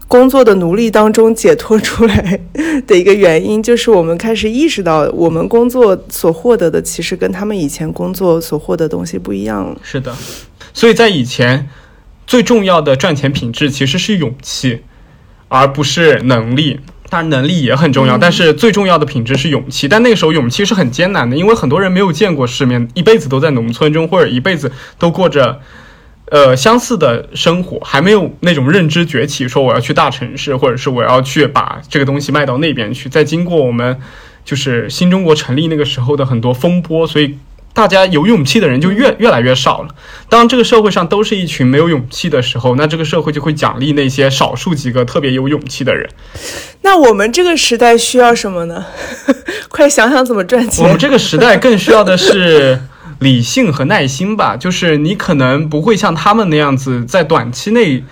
[0.09, 2.41] 工作的奴隶当中解脱出来
[2.87, 9.77] 的一个原因，就是我们开始意识到，我们工作所获得的其实跟他们以前工作所获得东西不一样了。
[9.83, 10.15] 是的，
[10.73, 11.69] 所以在以前，
[12.25, 14.83] 最重要的赚钱品质其实是勇气，
[15.49, 16.79] 而不是能力。
[17.09, 19.89] 当然，能力也很重要，但是最重要的品质是勇气。
[19.89, 25.61] 但那个时候，勇气是很艰难的，因为很多人没有见过世面，一辈子都在农村中，或者一辈子都过着。
[26.29, 33.09] 呃，相似的生活还没有那种认知崛起，说我要去大城市，或者是我要去把这个东西卖到那边去。
[33.09, 33.97] 再经过我们
[34.45, 37.39] 就是新中国成立那个时候的很多风波，所以
[37.73, 39.95] 大家有勇气的人就越越来越少了。
[40.29, 46.11] 当这个社会上都是一群没有勇气的时候，那这个社会就会奖励那些少数几个特别有勇气的人。
[46.83, 48.85] 那我们这个时代需要什么呢？
[49.71, 50.85] 快想想怎么赚钱。
[50.85, 52.81] 我们这个时代更需要的是。
[53.19, 58.05] 理性和耐心吧，就是你可能不会像他们那样子在短期内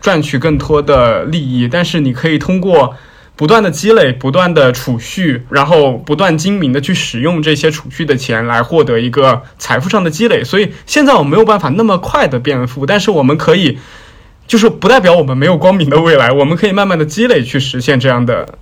[0.00, 2.96] 赚取更多的利益，但是你可以通过
[3.36, 10.42] 不断的积累、不断的储蓄，然后不断精明的去使用这些储蓄的钱来获得一个财富上的积累。
[10.42, 13.78] 所以现在我没有办法那么快的变富，但是我们可以，
[14.48, 18.58] 就是不代表我们没有光明的未来，我们可以慢慢的积累去实现这样的。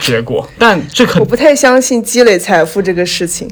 [0.00, 3.48] 结果，但这可我不太相信积累财富这个事情。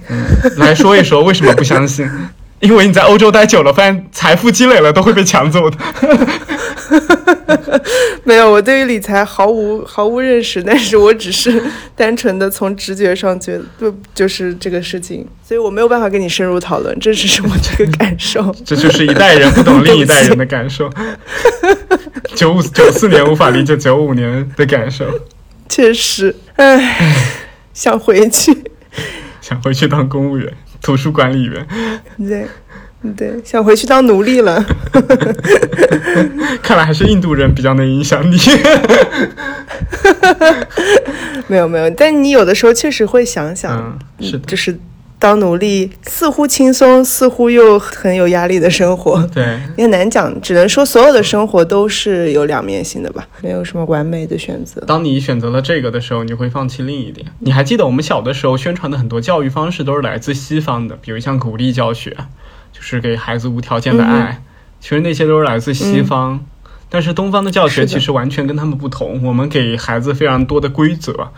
[0.57, 2.09] 来说一说为什么不相信？
[2.61, 5.79] 因为你在欧洲待久了，发现财富积累了都会被抢走的。
[8.24, 11.62] 没有，我对于理财毫无毫无认识，但是我只是
[11.96, 18.55] 单纯的从直觉上觉得，就是这个事情，所以我没有办法跟你深入讨论，这只是我这个感受。
[18.62, 20.90] 这就是一代人不懂另一代人的感受。
[22.35, 25.07] 九五九四年无法理解九五年的感受。
[25.70, 26.96] 确实，唉，
[27.72, 28.52] 想回去，
[29.40, 30.52] 想回去当公务员、
[30.83, 31.66] 图书管理员。
[32.18, 32.46] 对，
[33.16, 34.62] 对，想回去当奴隶了。
[36.61, 38.37] 看来还是印度人比较能影响你。
[41.46, 44.78] 没有没有，但你有的时候确实会想想，是就是。
[45.20, 50.40] 当奴隶似乎轻松，似乎又很有压力的生活，对，也难讲。
[50.40, 54.80] 只能说所有的生活都是有两面性的吧，没有什么完美的选择。
[54.87, 57.26] 当你选择了这个的时候，你会放弃另一点。
[57.40, 62.16] 你还记得我们小的时候宣传的很多教育方式都是来自西方的，比如像鼓励教学，
[62.72, 64.42] 就是给孩子无条件的爱，
[64.80, 66.40] 其实那些都是来自西方。
[66.88, 71.28] 但是东方的教学其实完全跟他们不同，我们给孩子非常多的规则。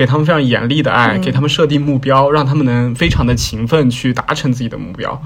[0.00, 5.22] 给他们非常严厉的爱，给他们设定目标，让他们能非常的勤奋去达成自己的目标，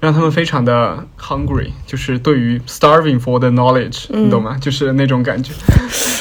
[0.00, 4.56] 让他们非常的 hungry，就是对于 starving for the knowledge，你懂吗？
[4.58, 5.52] 就是那种感觉。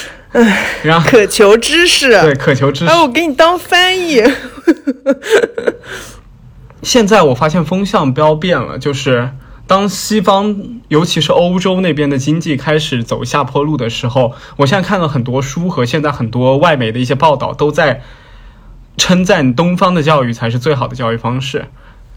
[0.83, 2.91] 然后渴求知识，对，渴求知识。
[2.91, 4.21] 哎，我给你当翻译。
[6.83, 9.29] 现在我发现风向标变了，就是。
[9.65, 10.55] 当西方，
[10.89, 18.01] 尤其是欧洲那边的经济开始走下坡路的时候，我现在看了很多书和现在很多外媒的一些报道，都在
[18.97, 21.65] 称赞东方的教育才是最好的教育方式。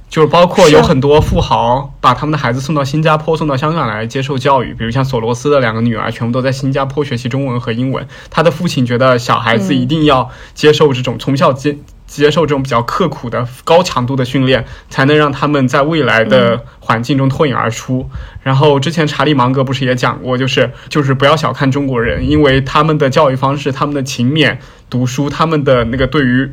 [0.09, 8.07] 就是包括有很多富豪把他们的孩子送到新加坡、送到香港来接受教育，比如像索罗斯的两个女儿，全部都在新加坡学习中文和英文。
[8.31, 11.79] 他的父亲觉得小孩子一定要接受这种从小接。
[12.07, 18.09] 接受这种比较刻苦的高强度的训练，才能让他们在未来的环境中脱颖而出。
[18.43, 26.51] 然后之前查理芒格不是也讲过，就是就是不要小看中国人，因为他们的教育方式、他们的勤勉读书、他们的那个对于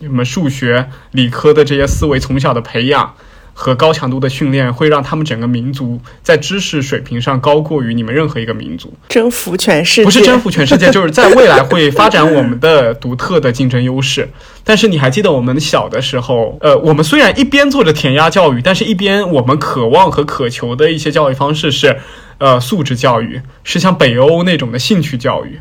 [0.00, 3.14] 什么数学、理科的这些思维从小的培养。
[3.54, 14.28] 和高强度的训练会让他们整个民族在知识水平上高过于你们任何一个民族，征服全世界不是征服全世界， 就是在未来会发展我们的独特的竞争优势。
[14.64, 21.98] 但是你还记得我们小的时候，呃，我们虽然一边做着填鸭教育，但是一边我们渴望和渴求的一些教育方式是，
[22.38, 25.60] 呃，素质教育，是像北欧那种的兴趣教育，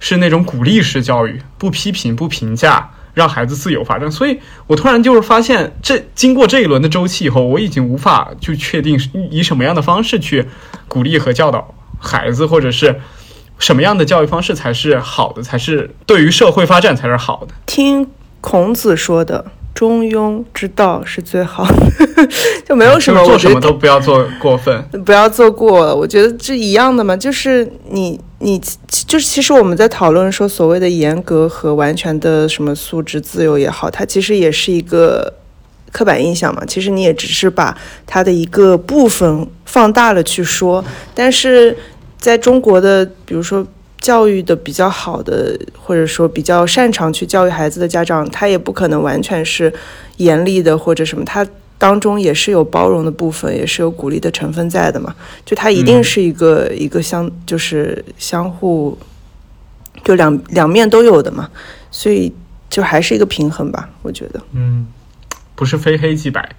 [0.00, 2.90] 是那种鼓励式教育，不批评不评价。
[3.14, 8.98] 让孩子自由发展，所以我突然就是发现，这经过这一轮的周期以后，我已经无法去确定
[9.30, 10.46] 以什么样的方式去
[10.88, 13.00] 鼓励和教导孩子，或者是
[13.58, 17.54] 什么样的教育方式才是好的，才是对于社会发展才是好的？
[17.66, 18.08] 听
[18.40, 19.52] 孔子说的。
[19.74, 22.28] 中庸之道是最好的，
[22.68, 25.94] 就没有什么，做什么都不要做过分，不要做过。
[25.94, 28.60] 我觉得这一样的嘛，就是你你
[29.06, 35.32] 就是其实我们在讨论说所谓的严格和完全的什么素质自由也好，它其实也是一个
[35.90, 36.62] 刻板印象嘛。
[36.66, 41.76] 其实你也只是把它的一个部分放大了去说，但是
[42.18, 43.66] 在中国的比如说。
[44.02, 49.72] 教育的比较好的，或者说比较擅长去教育孩子的家长，他也不可能完全是
[50.16, 51.46] 严厉的或者什么，他
[51.78, 55.14] 当中也是有包容的部分，也是有鼓励的成分在的嘛。
[55.46, 58.98] 就他一定是一个一个相，就是相互，
[60.02, 61.48] 就两两面都有的嘛。
[61.92, 62.34] 所以
[62.68, 64.40] 就还是一个平衡吧，我觉得。
[64.52, 64.84] 嗯，
[65.54, 66.56] 不是非黑即白。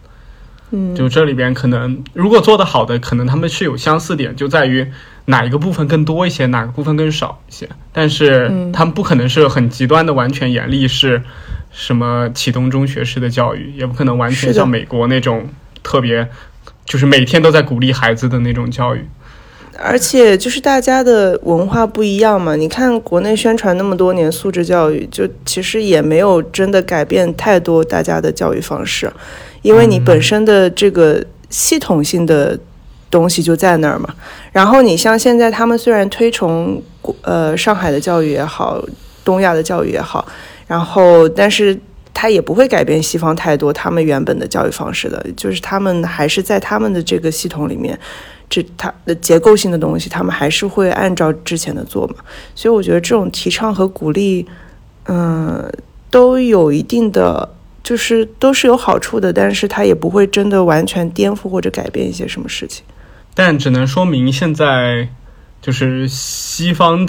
[0.72, 4.90] 嗯，就这里边可能如果做得好的，可能他们是有相似点，就在于。
[5.26, 7.70] 哪一个部分更多一些，哪个部分更少一些？
[7.94, 11.22] 但是他们不可能是很极端的完全严厉，是
[11.72, 15.48] 什么启东中学式的教育，也不可能完全像美国那种
[15.82, 16.28] 特别，
[16.86, 19.06] 就是每天都在鼓励孩子的那种教育。
[19.80, 29.12] 而且就是大家的文化不一样嘛，你看国内宣传那么多年素质教育，就其实也没有真的改变太多大家的教育方式，
[29.62, 32.60] 因为你本身的这个系统性的。
[33.14, 34.10] 东西就在那儿嘛，
[34.52, 36.82] 然后你像现在他们虽然推崇
[37.22, 38.84] 呃上海的教育也好，
[39.24, 40.28] 东亚的教育也好，
[40.66, 41.80] 然后但是
[42.12, 47.98] 他也不会改变西方太多他们原本的教育方式的，就是他们还是在他们的这个系统里面，
[48.50, 52.16] 这它的结构性的东西，他们还是会按照之前的做嘛，
[52.56, 54.44] 所以我觉得这种提倡和鼓励，
[55.06, 55.72] 嗯，
[56.10, 57.48] 都有一定的，
[57.84, 62.84] 就是都是有好处的，但是它也不会真的完全颠覆或者改变一些什么事情。
[63.36, 65.10] 但只能说明现在
[65.62, 67.08] 就是西方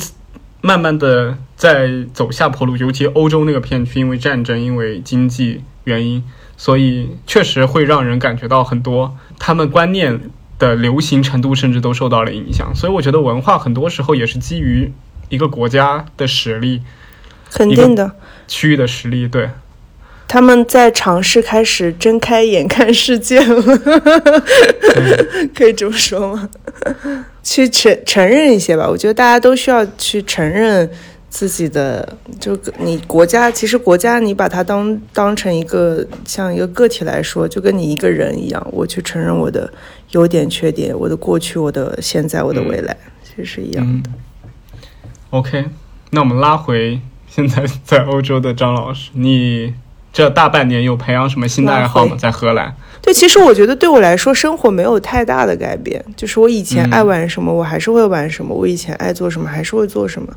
[0.60, 6.24] 慢慢的在走下坡路，尤其欧洲那个片区，因为战争，因为经济原因，
[6.56, 12.74] 所以确实会让人感觉到很多他们观念的流行程度甚至都受到了影响。
[12.74, 14.92] 所以我觉得文化很多时候也是基于
[15.28, 16.82] 一个国家的实力，
[17.50, 18.16] 肯定的
[18.48, 19.50] 区域的实力，对。
[20.26, 23.62] 他们在尝试开始睁开眼看世界了，
[25.54, 26.48] 可以这么说吗？
[27.42, 30.90] 去承承认一些吧，我觉得大家都需要去承认
[31.28, 39.72] 自己的，就你国家，其实国家你把它当当成一个像一个个体来说，就跟你一个人一样，我去承认我的
[40.12, 44.10] 优点、缺点，我的过去、我的现在、我的未来，其实是一样的。
[45.30, 45.66] OK，
[46.10, 49.74] 那我们拉回现在在欧洲的张老师，你。
[50.14, 52.16] 这大半年有培养什么新的爱好吗？
[52.16, 52.74] 在荷兰？
[53.02, 56.02] 对，其实我觉得对我来说，生活没有太大的改变。
[56.16, 60.32] 就是我以前爱玩什么，我还是会玩什么；我以前爱做什么，还是会做什么。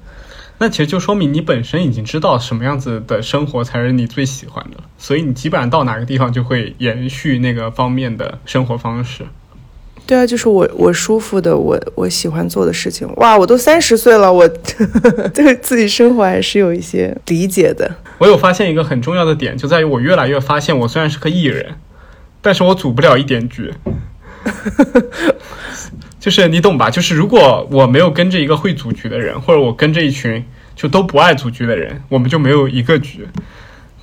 [0.58, 9.24] 那其实就说明你本身已经知道什么样子的生活才是你最喜欢的，所以你基本上到哪个地方就会延续那个方面的生活方式。
[10.08, 13.06] 对啊，就是我我舒服的，我我喜欢做的事情。
[13.18, 14.48] 哇，我都三十岁了，我
[15.36, 17.94] 对自己生活还是有一些理解的。
[18.18, 21.76] 我有发现一个很重要的点，就在于我越来越发现，我虽然是个艺人，
[22.42, 23.74] 但是我组不了一点局。
[26.22, 26.90] 就是你懂吧？
[26.90, 30.44] 就是如果我没有跟着一个会组局的人，或者我跟着一群
[30.74, 33.28] 就都不爱组局的人，我们就没有一个局。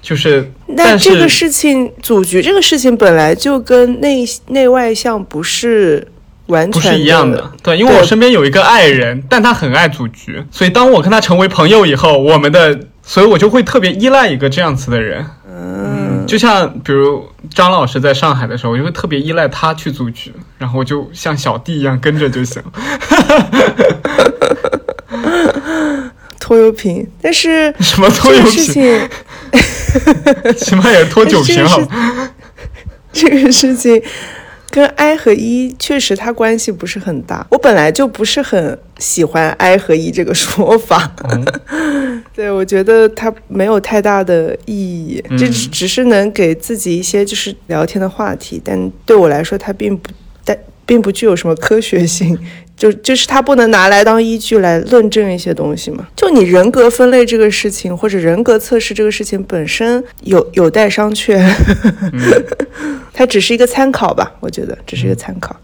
[0.02, 6.06] 就是，但这个事情组局这个事情本来就跟内内外向不是
[6.46, 7.50] 完全不是一样的。
[7.62, 15.24] 对，因为我身边有一个爱人，但他很爱组局，所以当我跟他成为朋友以后，我们的，所以我就会特别依赖一个这样子的人。
[15.48, 22.62] 嗯，就像比如张老师在上海的时候，我就会特别依赖他去组局，然后我就像小弟一样跟着就行。
[26.40, 29.00] 拖油瓶，但是什么拖油瓶？
[30.56, 31.80] 起码也拖酒瓶好。
[33.12, 34.02] 这个事情
[34.70, 37.46] 跟 I 和 E 确实它关系不是很大。
[37.50, 41.14] 我本来就不是很喜欢 I 和 E 这个说法。
[42.34, 50.10] 对，我觉得它没有太大的意义，这只是能给自己一些就是聊天的话题，但对我来说，它并不
[50.44, 52.36] 但并不具有什么科学性。
[52.76, 56.06] 就就是它不能拿来当依据来论证一些东西嘛？
[56.16, 61.40] 就你人格分类这个事情，或者人格测试这个事情本身有有待商榷，
[63.14, 64.32] 它只是一个参考吧？
[64.40, 65.54] 我觉得只是一个参考。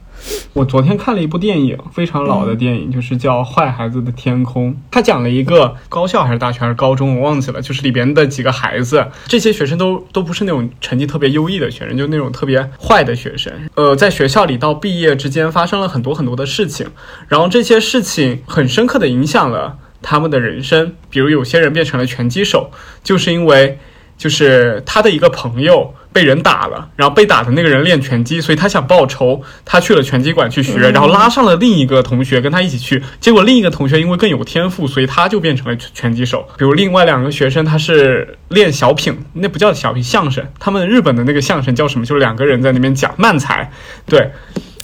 [0.52, 4.72] 我昨天看了一部电影，非常老的电影，就是叫《坏孩子的天空》。
[4.90, 7.62] 它讲了一个高校还是大学还是高中，我忘记了。
[7.62, 13.52] 就是里边的几个孩子，这些学生都都不是那种成绩特别优异的学生，就那种特别坏的学生。
[13.74, 16.88] 呃，在学校里到毕业之间发生了很多很多的事情，
[17.28, 20.94] 然后这些事情很深刻的影响了他们的人生。
[21.08, 22.70] 比如有些人变成了拳击手，
[23.04, 23.78] 就是因为
[24.18, 25.94] 就是他的一个朋友。
[26.12, 36.44] 被人打了，然后被打的那个人练拳击，所以他想报仇，他去了拳击馆去学，然后拉上了另一个同学跟他一起去，结果另一个同学因为更有天赋，所以他就变成了拳击手。
[36.58, 42.04] 比如另外两个学生，他是练小品，那不叫小品，相声，他们日本的那个相声叫什么？
[42.04, 43.70] 就是两个人在那边讲慢才，
[44.06, 44.30] 对，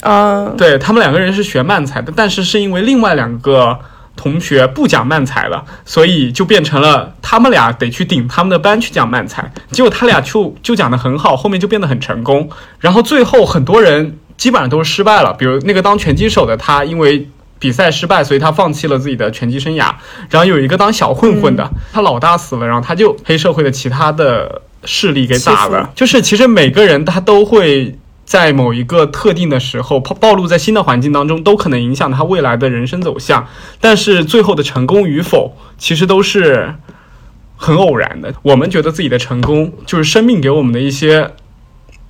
[0.01, 3.77] 啊，对他们两个人是学慢才的，但是是因为另外两个。
[4.17, 9.53] 同学不讲慢才了，所以就变成了他们俩得去顶他们的班去讲慢才。
[9.71, 12.49] 结果他俩就就讲得很好，后面就变得很成功。
[12.79, 19.93] 然后最后很多人基本上都是失败了，比如那个当拳击手的他，因为比赛失败，所以他放弃了自己的拳击生涯。
[20.29, 25.91] 然后有一个当小混混的，他老大死了，然后他就黑社会的其他的势力给打了。
[25.95, 27.95] 就是其实每个人他都会。
[28.27, 33.47] 在某一个特定的时候暴暴露在新的环境当中，都可能影响他未来的人生走向。
[33.79, 36.75] 但是最后的成功与否，其实都是
[37.55, 38.33] 很偶然的。
[38.41, 41.31] 我们觉得自己的成功，就是生命给我们的一些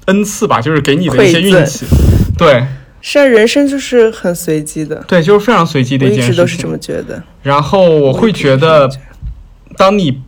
[0.06, 1.86] 恩赐吧，就是给你的一些运气。
[2.36, 2.66] 对，
[3.00, 4.96] 是啊，人生就是很随机的。
[5.08, 6.30] 对，就是非常随机的一件事情。
[6.32, 7.22] 一直都是这么觉得。
[7.44, 8.90] 然后我会觉得，
[9.78, 10.20] 当你。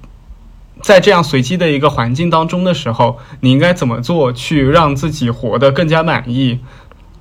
[0.90, 6.58] 在这样随机的一个环境当中的时候，你应该怎么做去让自己活得更加满意？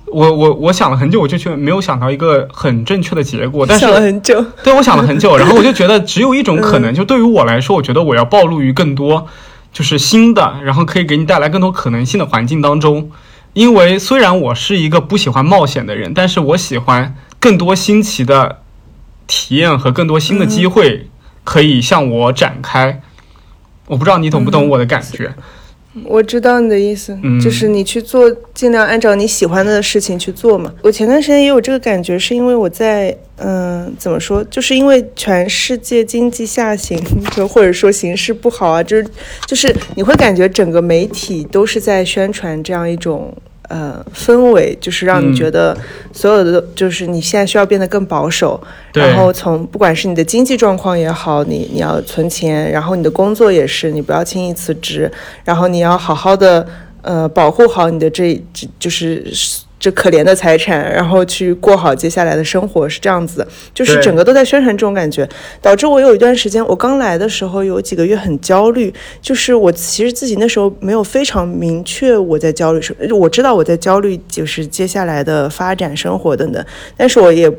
[0.07, 3.67] 我我我想了很久，我就却没有想到一个很正确的结果。
[3.67, 9.27] 但是想了很久， 对我想了很久， 然后我就觉得只有一种可能，就对于我来说，我觉得我要暴露于更多
[9.71, 13.11] 就是新的，然后可以给你带来更多可能性的环境当中。
[13.53, 18.63] 因为虽然我是一个不喜欢冒险的人，但是我喜欢更多新奇的
[19.27, 21.07] 体验和更多新的机会
[21.43, 23.03] 可以向我展开。
[23.89, 25.33] 我不知道你懂不懂我的感觉。
[26.05, 30.71] 我知道你的意思，就是你去做，尽量按照你喜欢的事情去做嘛。
[30.83, 34.43] 我前段时间也有这个感觉，是因为我在，嗯，怎么说？
[34.45, 36.97] 就是因为全世界经济下行，
[37.35, 39.07] 就或者说形势不好啊，就是
[39.47, 43.35] 就是你会感觉整个媒体都是在宣传这样一种。
[43.69, 45.77] 呃，氛围就是让你觉得
[46.11, 48.59] 所有的，就是你现在需要变得更保守。
[48.93, 55.09] 然后从不管是你的经济状况也好，你你要存钱，然后你的工作也是，你不要轻易辞职，
[55.45, 56.67] 然后你要好好的
[57.01, 59.25] 呃保护好你的这这就是。
[59.79, 65.27] 这可怜的财产，然后去过好接下来的生活，是这样子的，就是整个都在宣传这种感觉，
[65.61, 76.63] 导致我有一段时间，我刚来的时候有几个月很焦虑，就是我其实自己那时候没有非常明确我在焦虑什么，我知道我在焦虑就是接下来的发展、生活等等，
[76.97, 77.49] 但是我也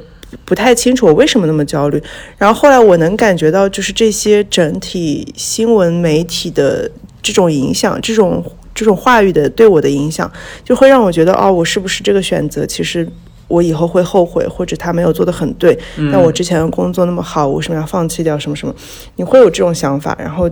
[0.45, 2.03] 不太清楚我为什么那么焦虑。
[2.37, 6.91] 然后后来我能感觉到，就是这些整体新闻媒体的
[7.23, 8.45] 这种影响，这种。
[8.81, 10.31] 这种话语的对我的影响，
[10.65, 13.07] 就会让我觉得，哦，我是不是这个选择，其实
[13.47, 15.79] 我以后会后悔，或者他没有做的很对。
[15.97, 18.75] 那我之前的工作那么好，我为什么要放弃掉什么什么？
[19.17, 20.49] 你会有这种想法，然后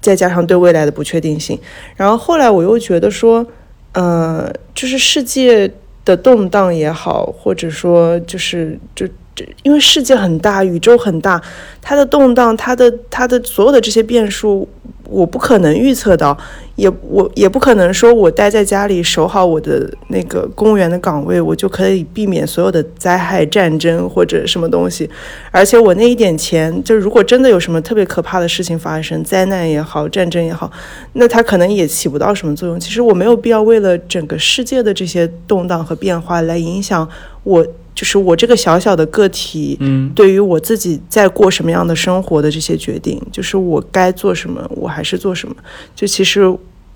[0.00, 1.58] 再加上对未来的不确定性，
[1.96, 3.44] 然后后来我又觉得说，
[3.90, 5.68] 呃，就是世界
[6.04, 9.14] 的动荡也好，或者说就是就就
[9.62, 11.40] 因为世界很大，宇宙很大，
[11.80, 14.68] 它的动荡，它的它的所有的这些变数。
[15.06, 16.36] 我不可能预测到，
[16.76, 25.08] 也我也不可能说，我待在家里守好我的那个公务员的岗位，我就可以避免所有的灾害、战争或者什么东西。
[25.50, 30.72] 而且我那一点钱，就如果真的有什么特别可怕的事情发生，灾难也好，战争也好，
[31.12, 32.80] 那它可能也起不到什么作用。
[32.80, 37.06] 其实我没有必要为了整个世界的这些动荡和变化来影响
[37.42, 37.64] 我。
[37.94, 45.54] 就是我这个小小的个体，嗯，对于我自己在过什么样的生活的这些决定，就是我该做什么，我还是做什么。
[45.94, 46.42] 就其实，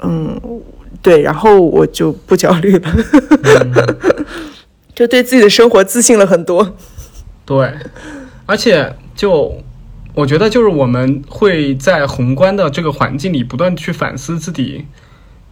[0.03, 0.41] 嗯，
[1.01, 2.97] 对，然后我就不焦虑了，
[4.95, 6.77] 就对自己的生活自信了很多。
[7.47, 7.73] 对，
[8.45, 9.57] 而且就
[10.15, 14.85] 我觉得，就是我们会在宏观的这个环境里不断去反思自己。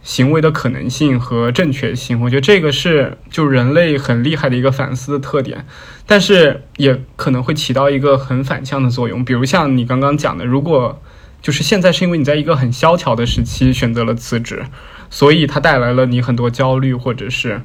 [0.07, 5.65] 行为的可能性和正确性，我觉得这个是就人类很厉害的一个反思的特点，
[6.05, 9.25] 但是也可能会起到一个很反向的作用。
[9.25, 11.01] 比如像你刚刚讲的，如果
[11.41, 14.63] 就是现在是因为你在一个很萧条的时期选择了辞职，
[15.09, 17.61] 所以它带来了你很多焦虑或者是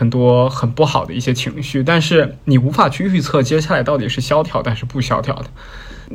[0.00, 5.44] 很多很不好的一些情绪，但是你无法去预测接下来到底是萧条的还是不萧条的。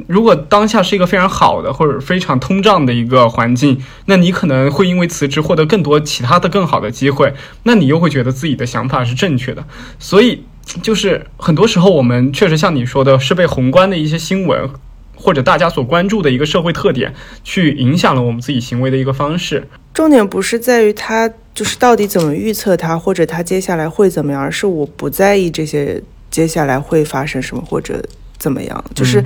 [0.08, 7.32] 如果当下是一个非常好的或者非常通胀的一个环境，那你可能会因为辞职获得更多其他的更好的机会，
[7.62, 9.64] 那你又会觉得自己的想法是正确的。
[10.00, 10.44] 所以，
[10.82, 14.68] 就是很多时候我们确实像你说的，是被宏观的一些新闻
[15.16, 17.14] 或者大家所关注的一个社会特点
[17.44, 19.70] 去影响了我们自己行为的一个方式。
[19.94, 26.00] 重点不是在于它就是到底怎么预测它，或者它接下来会怎么样，而是我不在意这些
[26.30, 28.04] 接下来会发生什么或者
[28.38, 29.24] 怎么样，就是。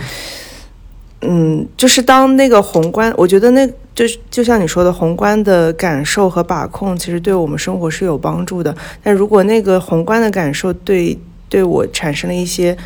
[1.22, 8.74] 嗯，就是当那个宏观，我觉得那就就像你说的，宏观的感受和把控，其实对我们生活是有帮助的。
[9.04, 11.20] 但如果那个宏观的感受对
[11.50, 12.78] 对我产生了一些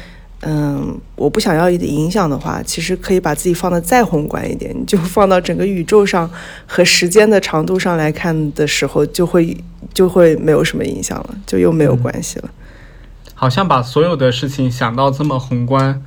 [0.45, 6.29] 嗯我不想要一点影响的话，其实可以把自己放的再宏观一点， 你就放到整个宇宙上
[6.65, 9.55] 和时间的长度上来看的时候，就会
[9.93, 12.49] 就会没有什么影响了，就又没有关系了。
[13.33, 16.01] 好像把所有的事情想到这么宏观，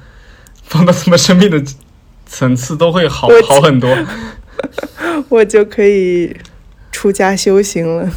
[0.63, 1.63] 放到这么生命的。
[2.29, 3.97] 层次都会好好很多，
[5.31, 6.37] 我就可以
[6.91, 8.11] 出家修行了。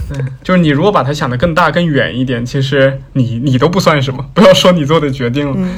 [0.43, 4.25] 就是你如果把它想的更大更远一点，其实你你都不算什么。
[4.33, 5.69] 不要说你做的决定了，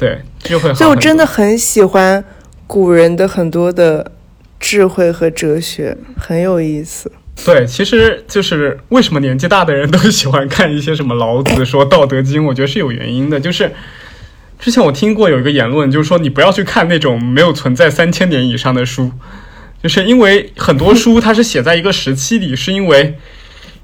[0.00, 0.72] 对，就会。
[0.72, 2.24] 所以我真的很喜欢
[2.66, 4.10] 古人的很多的
[4.58, 7.12] 智慧和哲学，很有意思。
[7.44, 13.70] 对，其实就是为什么年纪大的人都喜欢看一些什么老子说《道德经》，我觉得是有原因的，就是。
[14.58, 19.10] 之前我听过有一个言论，就是说你不要去看那种没有存在三千年以上的书，
[19.82, 23.18] 就是因为很多书它是写在一个时期里，是因为。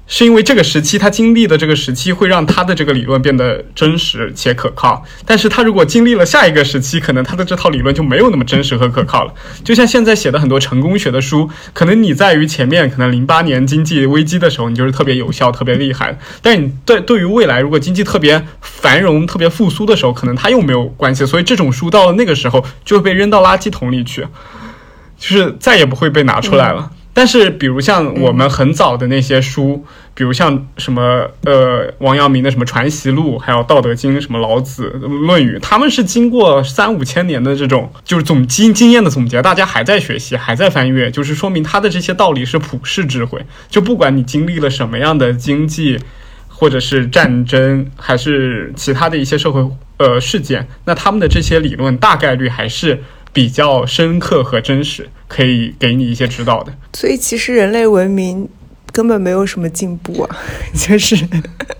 [0.07, 5.47] 是因为这个时期他经历的这个时期会让他的这个理论变得真实且可靠，但是。
[5.49, 9.33] 他如果经历了下一个时期，可能他的这套理论就没有那么真实和可靠了。
[9.63, 14.91] 就像现在写的很多成功学的书，可能你在于前面，可能零八年经济危机的时候，你就是。
[14.91, 21.25] 特别有效、特别厉害，但你对对于未来，如果经济特别繁荣、特别复苏的时候，可能它又没有关系。
[21.25, 24.27] 所以这种书到了那个时候就会被扔到垃圾桶里去，
[25.17, 25.55] 就是。
[25.59, 26.91] 再也不会被拿出来了。
[27.17, 34.93] 但是，比如像我们很早的那些书，比如像什么呃王阳明的什么《传习录》，还有《道德经》，什么老子
[35.25, 43.43] 《论语》，他们是经过三五千年的这种就是总经经验的总结，大家还在学习，还在翻阅，就是说明他的这些道理是普世智慧。
[43.67, 45.99] 就不管你经历了什么样的经济，
[46.47, 53.03] 或者是战争，还是其他的一些社会呃事件，那他们的这些理论大概率还是。
[53.37, 56.73] 比较深刻和真实，可以给你一些指导的。
[56.95, 58.49] 所以其实人类文明
[58.91, 60.37] 根本没有什么进步啊，
[60.73, 61.15] 就是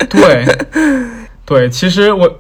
[0.08, 0.46] 对
[1.48, 1.68] 对。
[1.68, 2.40] 其实我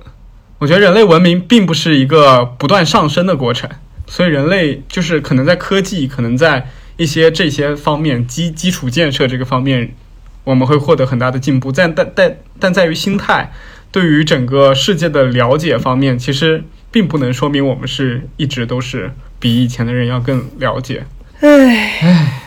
[0.60, 3.68] 我觉得人类文明并不是一个不断上升的过程，
[4.06, 9.96] 所以人类就是可能在科技，可能在一些这些方面基基础建设这个方面，
[10.44, 11.72] 我们会获得很大的进步。
[11.72, 13.52] 但但但但在于心态，
[13.92, 16.64] 对于整个世界的了解方面，其实。
[16.98, 21.06] 并不能说明我们是一直都是比以前的人要更了解。
[21.42, 22.42] 唉唉，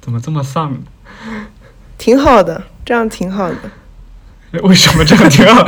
[0.00, 0.74] 怎么这么丧？
[1.98, 3.56] 挺好的，这样挺好的。
[4.62, 5.62] 为什么这样挺好？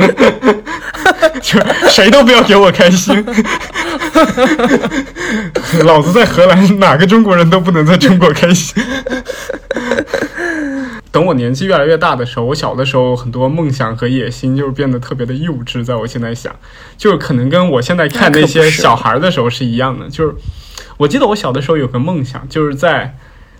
[1.43, 1.59] 就
[1.91, 3.23] 谁都不要给我开心。
[5.83, 8.83] 老子在荷兰，哪个中国人都不能在中国开心。
[11.13, 15.83] 等我年纪越来越大的时候，我小的时候很多梦想和野心就是变得特别的幼稚。
[15.83, 16.53] 在我现在想，
[16.97, 20.09] 就是可能跟我现在看那些小孩的时候是一样的。
[20.09, 20.33] 就是
[20.97, 23.15] 我记得我小的时候有个梦想，就是在，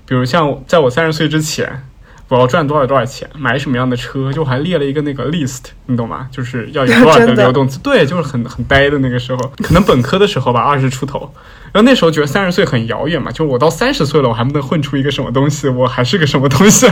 [0.08, 1.86] 比如像在我三十岁之前。
[2.34, 6.28] 我要赚多少多少钱，买什么样的车，就还列了一个那个 list，你懂吗？
[6.32, 11.32] 就是要有 多少的流动资，对，就是很很呆的那个时候，可能本科的时候吧，二十出头，
[11.72, 16.88] 然后那时候觉得三十岁很遥远嘛，就我到三十岁了，我还不能混出一个什么东西，我还是个什么东西？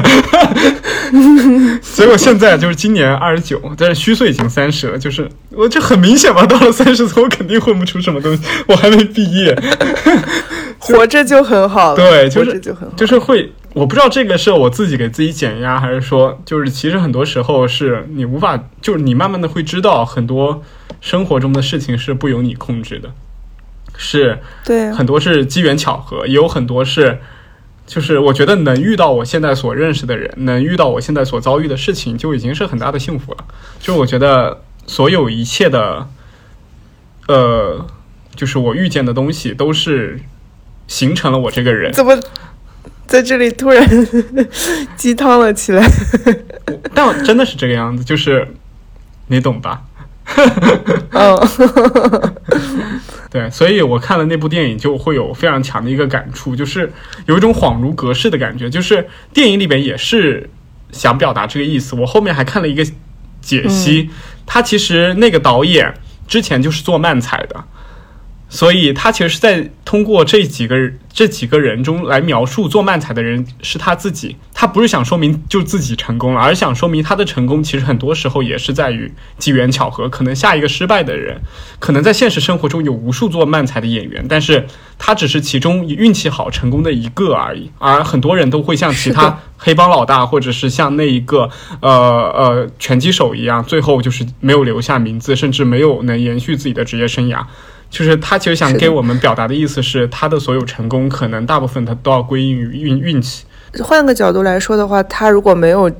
[1.81, 9.57] 结果现在就是今年二十九，但是虚岁已经三十了，就是我就很明显嘛，到了三十岁，我肯定混不出什么东西，我还没毕业，
[10.77, 12.61] 活着就很好，对，就是
[12.95, 13.51] 就是会。
[13.73, 20.61] 我不知道这个是我自己给自己减压，还是说，就是其实很多时候是你无法，就是你慢慢的会知道很多
[20.99, 23.11] 生活中的事情是不由你控制的，
[23.95, 27.19] 是，对，很多是机缘巧合，也有很多是，
[27.87, 33.45] 就是我觉得能遇到我现在所认识的人，能遇到我现在所遭遇的事情，就已经是很大的幸福了。
[33.79, 36.09] 就我觉得所有一切的，
[37.29, 37.87] 呃，
[38.35, 40.19] 就是我遇见的东西，都是
[40.87, 41.93] 形成了我这个人。
[41.93, 42.19] 怎么？
[43.11, 43.85] 在这里突然
[44.95, 45.85] 鸡汤了起来，
[46.95, 48.47] 但真的是这个样子，就是
[49.27, 49.81] 你懂吧？
[51.11, 51.37] 嗯，
[53.29, 56.89] 对，所以我看了那部电影，就会有非常强的一个感触，就是
[57.25, 58.69] 有一种恍如隔世的感觉。
[58.69, 60.49] 就是电影里边也是
[60.93, 61.97] 想表达这个意思。
[61.97, 62.85] 我后面还看了一个
[63.41, 64.09] 解析，
[64.45, 65.93] 他其实那个导演
[66.29, 67.61] 之前就是做漫才的。
[68.51, 70.75] 所以他其实是在通过这几个
[71.13, 80.09] 这几个人中来描述做漫才的人是他自己，他不是想说明就自己成功了，而是想说明他的成功其实很多时候也是在于机缘巧合。
[80.09, 81.39] 可能下一个失败的人，
[81.79, 84.67] 可能在现实生活中有无数做漫才的演员，但是
[84.99, 87.71] 他只是其中运气好成功的一个而已。
[87.79, 91.49] 而很多人都会像其他黑帮老大，或者是像那一个
[91.79, 97.41] 呃呃拳击手一样，最后就是没有留下名字，甚至没有能延续自己的职业生涯。
[97.91, 103.43] 就是他其实想给我们表达的意思是，他的所有成功可能大部分他都要归因于运运气。
[103.83, 105.91] 换个角度来说的话，他如果没有，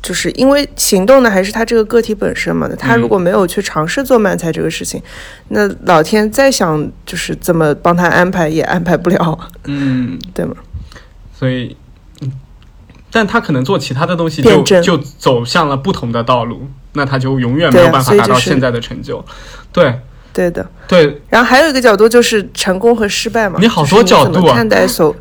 [0.00, 2.66] 就是因为行动的还是他这个个体本身嘛。
[2.78, 5.02] 他如果没有去尝试做漫才这个事情，
[5.48, 9.38] 那老天再想就是怎么帮他安排也安排不了。
[9.64, 10.56] 嗯，对吗？
[11.38, 11.76] 所以，
[13.10, 19.22] 但他可能做其他的东西就就走向了不同的道路，那他就永远没有办法达到现在的成就。
[19.70, 19.84] 对。
[19.84, 20.00] 对
[20.50, 21.20] 的，对。
[21.28, 23.58] 然后还有一个角度就是成功和失败嘛。
[23.60, 24.54] 你好多角度啊！
[24.54, 25.14] 看待所，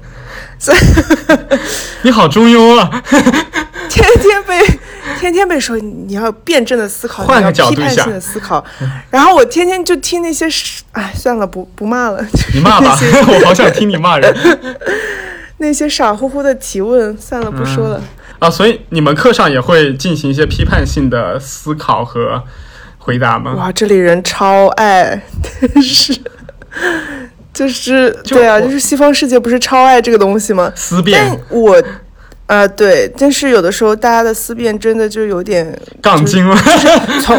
[2.04, 2.90] 你好中庸啊！
[3.90, 4.80] 天天被
[5.20, 8.64] 天天被说你要辩证的思考，换个角度批判性的思考。
[9.10, 10.48] 然后我天天就听那些，
[10.94, 12.26] 哎，算了，不不骂了。
[12.54, 12.98] 你骂吧，
[13.28, 14.36] 我好想听你骂人。
[15.58, 18.02] 那些傻乎乎的提问，算了，不说了。
[18.40, 22.44] 啊，所以你们课上也会进行一些批判性的思考和。
[23.06, 23.54] 回答吗？
[23.56, 25.22] 哇，这里人超爱，
[25.74, 26.18] 但是
[27.54, 30.72] 就是对啊，就是西方世界不是超爱这个东西吗？
[30.74, 31.84] 思辨，我
[32.46, 36.56] 啊对，但是有的时候大家的思辨真的就有点杠精了。
[37.22, 37.38] 从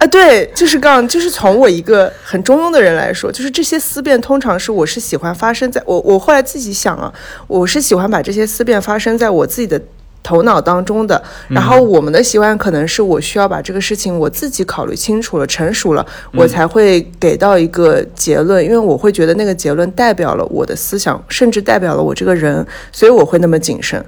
[0.00, 7.12] 啊对，就是杠，就是从我一个很中庸的人来说，就是这些思辨通常是我是喜欢发生在我我后来自己想啊，
[7.46, 9.80] 我是喜欢把这些思辨发生在我自己的。
[10.24, 24.04] 头脑当中的，然后我们的习惯可能是我需要把这个事情我自己考虑清楚了、成熟了，我才会给到一个结论，因为我会觉得那个结论代表了我的思想，甚至代表了我这个人，所以我会那么谨慎。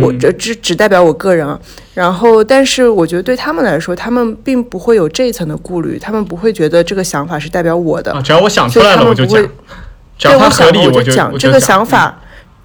[0.00, 1.60] 我这只只代表我个人啊。
[1.92, 8.12] 然后，但是我觉得对他们来说，他们并不会有这一层的顾虑，他们不会觉得这个想法是代表我的。
[8.22, 9.46] 只要我想出来了，我就讲。
[10.16, 12.18] 只要他合理，我就讲这个想法。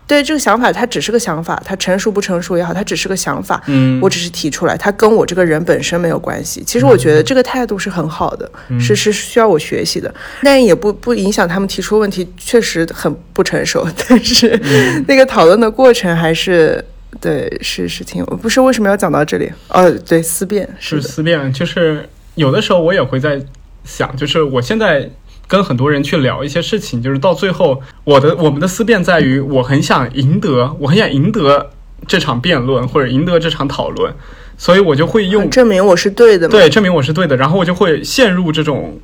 [0.10, 3.62] 对这个想法，它只是个想法，它成熟不成熟也好，它只是个想法。
[3.68, 6.64] 嗯，我只是提出来，它跟我这个人本身没有关系。
[6.66, 10.12] 其实我觉得这个态度是很好的，是是需要我学习的。
[10.42, 13.88] 但也不不影响他们提出问题，确实很不成熟。
[14.10, 14.60] 但是
[15.08, 16.84] 那个讨论的过程还是
[17.22, 19.52] 对，是是挺不是为什么要讲到这里？
[19.68, 23.40] 哦，对，思辨是思辨，就是有的时候我也会在
[23.84, 25.08] 想，就是我现在。
[25.50, 31.72] 跟很多人去聊一些事情，就是到最后，我的我们的思辨在于，我很想赢得，我很想赢得
[32.08, 34.14] 这场辩论或者赢得这场讨论，
[34.58, 39.00] 所以我就会用证明我是对的，对，证明我是对的，然后我就会陷入这种。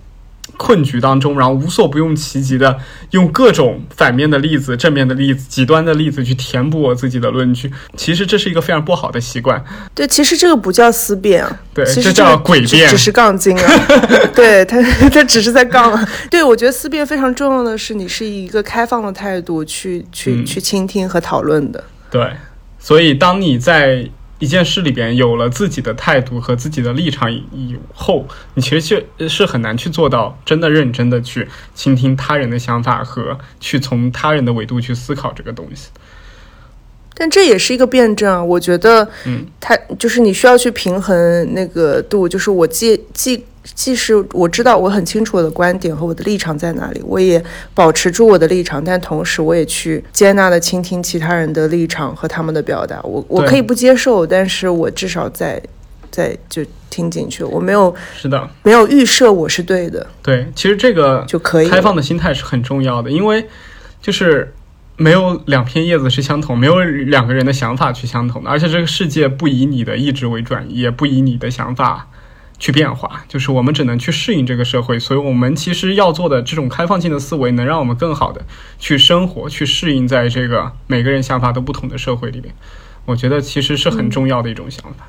[0.58, 2.78] 困局当中，然后无所不用其极的
[3.12, 7.72] 用各种反面的例子、正面的例子、极端的例子去填补我自己的论据。
[7.96, 9.64] 其实这是一个非常不好的习惯。
[9.94, 13.86] 对，其实这个不叫思辨啊，对，这叫诡辩，只是杠精啊。
[14.36, 16.08] 对他，他只是在杠。
[16.30, 21.84] 对，我觉得思辨非常重要的是，你是以一个开放的态度去去去倾听和讨论的。
[22.10, 22.32] 对，
[22.80, 24.10] 所以当你在。
[24.40, 35.90] 一件事里边有了自己的态度和自己的立场以后，你其实是很难去做到真的认真的去倾听他人的想法和去从他人的维度去思考这个东西。
[37.14, 43.46] 但这也是一个辩证啊，我觉得，嗯，他就是你需要去平衡那个度，就是我既既。
[43.74, 47.44] 即使我知道我很清楚我的观点和我的立场在哪里，我也
[47.74, 53.02] 保持住我的立场，但同时我也去接纳的倾听其他人的立场和他们的表达。
[53.02, 55.62] 我我可以不接受，但是我至少在
[56.12, 57.44] 在就听进去。
[57.44, 60.06] 我没有是的，没有预设我是对的。
[60.22, 63.46] 对，其实这个就可以开放的心态是很重要的，因为
[64.02, 64.54] 就是
[64.96, 72.08] 没有两片叶子是相同，没有两个人的想法去相同的，而且这个世界不以你的意志为转移，也不以你的想法。
[72.58, 78.42] 去变化，就是我们只能去适应这个社会，所以我们其实要做的这种开放性的思维，能让我们更好的
[78.80, 82.54] 去生活，去适应在这个每个人想法都不同的社会里面。
[83.06, 85.08] 我觉得其实是很重要的一种想法。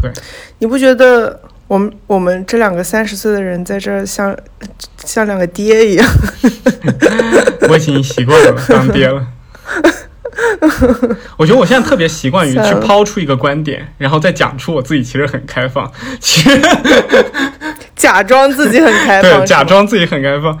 [0.00, 0.12] 对，
[0.58, 4.36] 你不觉得我们我们这两个三十岁的人在这儿像
[4.98, 6.08] 像两个爹一样？
[7.68, 9.26] 我已经习惯了当爹了。
[11.36, 16.60] 我觉得我现在特别习惯于去抛出一个观点，然后再讲出我自己其实很开放， 其实
[17.94, 20.58] 假装自己很开放，对，假装自己很开放。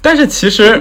[0.00, 0.80] 但是其实，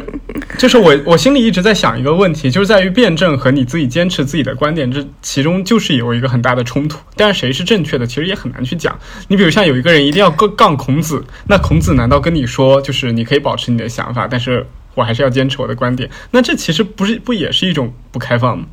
[0.58, 7.00] 就是我我心里一直在想一个问题，就是在于辩证和你自己坚持自己的观点，这其中就是有一个很大的冲突。
[7.16, 8.98] 但是谁是正确的，其实也很难去讲。
[9.28, 14.66] 你比如像有一个人一定要杠杠孔子，那孔子难道跟你说，就是你可以保持你的想法，但是
[14.98, 16.10] 我还是要坚持我的观点？
[16.32, 18.66] 那这其实不是不也是一种不开放吗？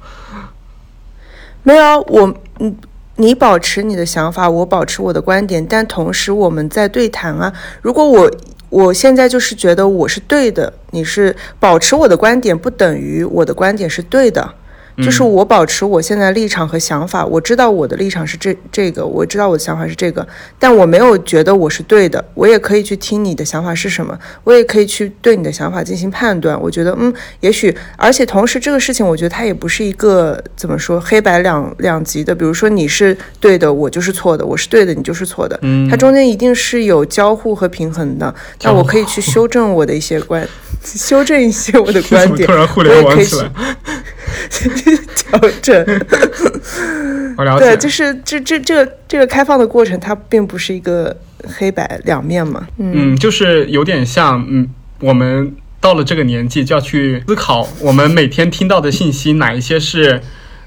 [1.62, 2.74] 没有啊，我嗯，
[3.16, 7.52] 你保持你的想法，我保持我的观点，但同时我们在对谈啊。
[7.82, 8.30] 如果我
[8.70, 14.54] 我现在就是觉得我是对的，你是保持我的观点，不等于我的观点是对的。
[14.98, 20.26] 就是我保持我现在立场和想法，我知道我的立场是这这个，我知道我的想法是这个，
[20.58, 22.24] 但我没有觉得我是对的。
[22.34, 26.60] 我也可以去听你的想法是什么，我也可以去对你的想法进行判断。
[26.60, 32.34] 我觉得，嗯，也许，而且同时这个事情，我觉得它也不是一个怎么说黑白两两极的。
[32.34, 35.58] 比如说你是对的，我就是错的；我是对的，你就是错的。
[35.62, 38.32] 嗯它中间一定是有交互和平衡的。
[38.62, 40.46] 那我可以去修正我的一些观，
[40.84, 42.46] 修正一些我的 观点。
[42.46, 43.50] 突然互我联网起来？
[45.16, 45.84] 调整。
[47.36, 51.16] 我了对，解，就是这这这个这个开放的过程，它并不是一个
[51.58, 52.66] 黑白两面嘛。
[52.78, 54.68] 嗯，嗯，就是有点像，嗯，
[55.00, 60.20] 我们到了这个年纪就要去思考，我们每天听到的信息哪一些是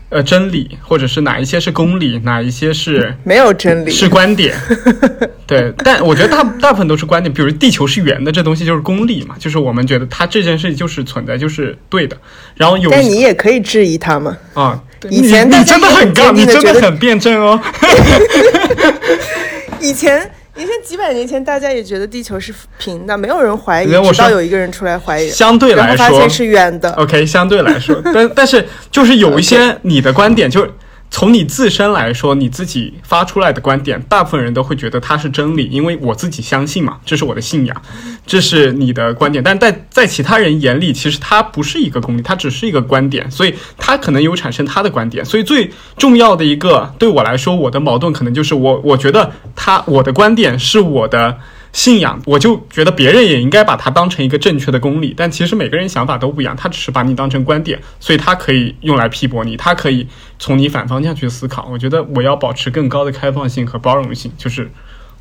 [0.10, 3.91] 呃真理，或者是哪一些是公理，哪一些是没有真理。
[3.91, 4.55] 是观点。
[5.45, 12.18] 对，但我觉得大大部分都是观点，比如地球是圆的，这东西就是公理嘛，就是我们觉得它这件事情就是存在，就是对的。
[12.55, 14.36] 然后有但你也可以质疑它嘛。
[14.53, 17.60] 啊，以前你你真的很很杠，你真的很辩证哦。
[19.80, 26.91] 以前以前几百年前，大家也觉得地球是平的，没有人怀疑，直到有一个人出来怀疑，相对来说发现是圆的。
[26.93, 30.72] OK，相对来说，但但是就是有一些 你的观点，就是
[31.10, 37.82] 从你自身来说，你自己发出来的观点，大部分人都会觉得它是真理，因为我自己相信嘛，这是我的信仰，
[38.26, 39.43] 这是你的观点。
[39.43, 45.26] 但在在其他人眼里，其实它不是一个公理，它只是一个观点，所以它可能有产生他的观点。
[45.26, 51.38] 所以最重要的一个，对我来说，我的矛盾可能就是我我觉得他我的观点是我的。
[51.78, 60.07] 信仰，我就觉得别人也应该把它当成一个正确的公理，但其实每个人想法都不一样，他只是把你当成观点，所以他可以用来批驳你，他可以
[60.39, 61.69] 从你反方向去思考。
[61.71, 64.67] 我觉得我要保持更高的开放性和包容性，就是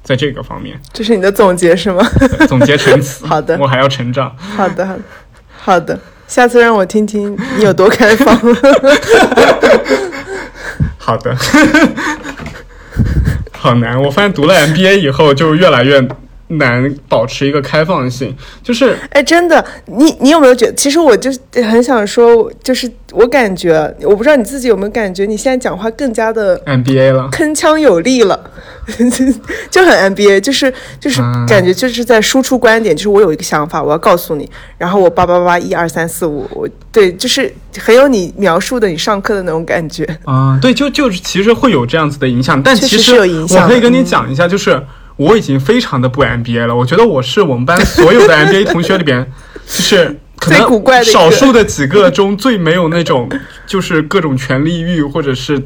[0.02, 2.02] 在这个方面这是你的总结是吗？
[2.48, 3.24] 总结成词。
[3.28, 4.34] 好的我还要成长。
[4.38, 5.02] 好的，好的，
[5.58, 6.00] 好的。
[6.26, 8.34] 下次让我听听你有多开放。
[10.96, 11.36] 好的，
[13.52, 14.02] 好难。
[14.02, 16.00] 我发现读了 MBA 以后，就越来越
[16.48, 20.72] 难保持一个开放性，就是哎，真的，你你有没有觉得？
[20.74, 27.28] 其实我就很想说，就是我感觉，我不知道你自己有没有感觉，你现在讲话更加的 MBA 了。
[27.32, 28.38] 铿锵有力了，
[29.70, 40.04] 就很 NBA，就是就是嗯感觉就是在输出观点，就是我有一个想法，我要告诉你，然后我叭叭叭一二三四五，我对，就是很有你描述的你上课的那种感觉。
[40.24, 44.80] 啊、对，就就是其实会有这样子的影响，但其实我可以跟你嗯讲一下，就是
[45.16, 46.76] 我已经非常的不 MBA 了。
[46.76, 49.24] 我觉得我是我们班所有的 MBA 同学里边，
[49.66, 53.28] 就是可能少数的几个中最没有那种
[53.66, 55.60] 就是各种权力欲或者是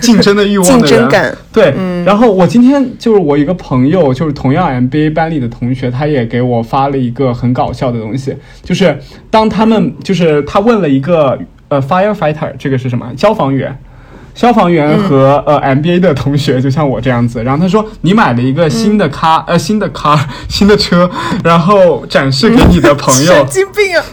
[0.00, 1.00] 竞争的欲望的人。
[1.00, 8.96] 争感，对，嗯然后我今天就是我一个朋友，就是同样 MBA 班里的同学，他也给我发了一个很搞笑的东西，就是
[9.30, 11.36] 当他们就是他问了一个
[11.68, 13.76] 呃 firefighter 这个是什么消防员。
[14.34, 21.10] 消防员和、呃 MBA 的同学，就像我这样子，然后他说你买了一个新的卡、呃新的卡 新的车，
[21.44, 24.04] 然后展示给你的朋友， 神经病啊！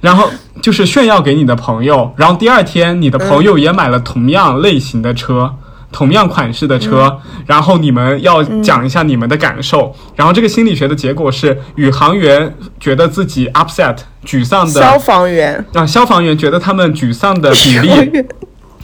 [0.00, 0.28] 然后
[0.60, 5.54] 就是炫耀给你的朋友，然后第二天你的朋友也买了同样类型的车。
[5.94, 12.50] 同样款式的车，然后你们要讲一下你们的感受，然后这个心理学的结果是，宇航员
[12.80, 13.94] 觉得自己 upset
[14.24, 18.26] 沮丧的，消防员，啊，消防员觉得他们沮丧的比例 员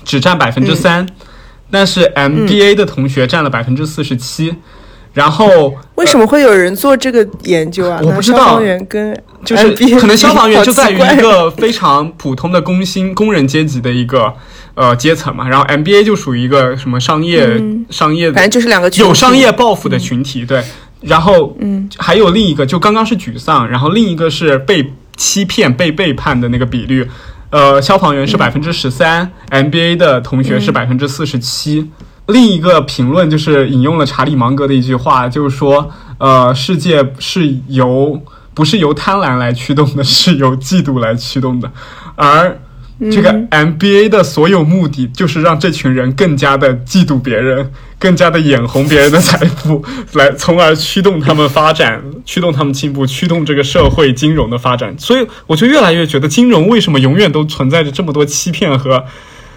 [0.09, 1.07] 只占百分之三，
[1.71, 4.55] 但是 MBA 的同学占了百分之四十七，
[5.13, 8.01] 然后为什么会有人做这个研究啊？
[8.03, 8.39] 我不知道。
[8.39, 14.33] 消防员跟就是可能消防员就在于一个非常普通的工薪工人阶级的一个
[14.75, 19.09] 呃阶层嘛，然后 MBA 就属于一个什么商业、商业的反正就是两个群体。
[19.09, 20.65] 有商业抱负的群体，对。
[21.03, 27.07] 然后，嗯，还有另一个，就刚刚是沮丧，然后另一个是被欺骗、被背叛的那个比率。
[27.51, 31.91] 呃，消防员是百分之十三，MBA 的同学是百分之四十七。
[32.27, 38.21] 另一个评论就是引用了查理芒格的一句话，就是说，呃，世界是由
[38.53, 41.73] 不是由贪婪来驱动的，是由嫉妒来驱动的，
[42.17, 42.61] 而
[43.13, 49.85] 这个 MBA 的所有目的就是让这群人更加的嫉妒别人，更加的眼红别人的财富，
[50.15, 54.93] 来从而驱动他们发展，驱动他们进步，驱动这个社会金融的发展。
[54.99, 59.05] 所以我就越来越觉得，金融为什么永远都存在着这么多欺骗和，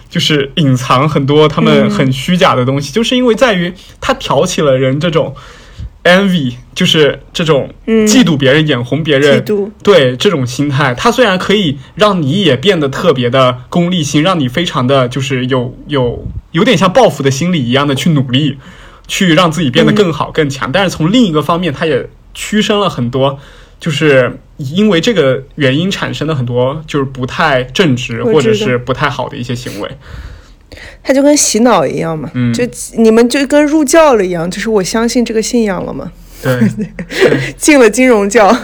[0.09, 5.35] 就是隐藏很多他们很虚假的东西，就是因为在于它挑起了人这种。
[6.04, 9.43] Envy 就是这种嫉妒别人、眼红别人，
[9.84, 18.58] 对这种心态，它虽然可以让你也变得特别的功利心，让你非常的就是有有有点像报复的心理一样的去努力，
[19.08, 23.38] 去让自己变得更好、更强，但是从另一个方面，它也驱生了很多，
[23.80, 29.91] 就是因为这个原因产生的很多就是不太正直或者是不太好的一些行为。
[31.03, 32.63] 它就跟洗脑一样嘛，嗯就
[32.97, 36.11] 你们就跟入教了一样，就是我相信这个信仰了嘛，
[36.41, 36.59] 对，
[37.57, 38.55] 进了金融教，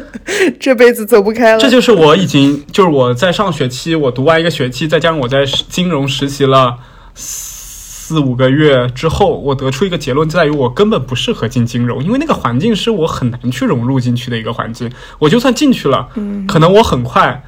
[0.60, 1.58] 这辈子走不开了。
[1.58, 6.76] 这就是我已经就是我在上学期，我读完一个学期，再加上我在金融实习了
[7.14, 14.90] 四五个月之后，我得出一个结论，在于我根本不适合进金融，因为那个环境是我很难去融入进去的一个环境。
[15.18, 16.08] 我就算进去了，
[16.46, 17.42] 可能我很快。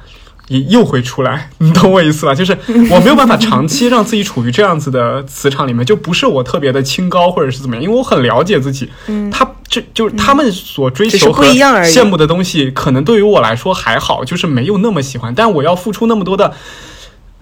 [0.47, 2.33] 也又会出来，你懂我意思吧？
[2.33, 2.57] 就是
[2.89, 8.89] 我没有办法长期让自己处于这样子的磁场里面，就不是我特别的清高或者是怎么样，因为我很了解自己。
[9.31, 15.33] 他这就是他们所追求和羡慕的东西，可能对于我来说还好，就是没有那么喜欢。
[15.35, 16.53] 但我要付出那么多的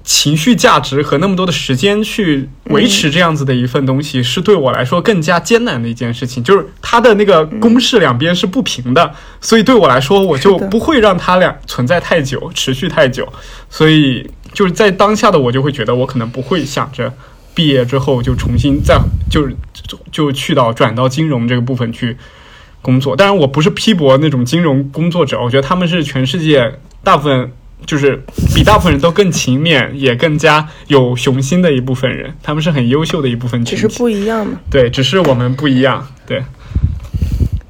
[0.06, 6.44] 情绪价值和那么多的时间去维持这样子的一份东西，是对我来说更加艰难的一件事情。
[6.44, 13.28] 就是它的那个公式两边是不平的，所以对我来说，我就不会让它俩存在太久，持续太久。
[13.68, 17.12] 所以就是在当下的我就会觉得，我可能不会想着
[17.56, 19.56] 毕业之后就重新再就是
[19.88, 22.16] 就就去到转到金融这个部分去
[22.84, 23.16] 工作。
[23.16, 27.52] 当然，我不是批驳那种金融工作者，我觉得他们是全世界大部分
[27.86, 28.22] 就是
[28.54, 33.88] 比大部分人都更勤勉，也更加有雄心的一部分人，他们是很优秀的一部分只是。
[33.88, 36.06] 不一样嘛，对，只是我们不一样。
[36.28, 36.44] 对，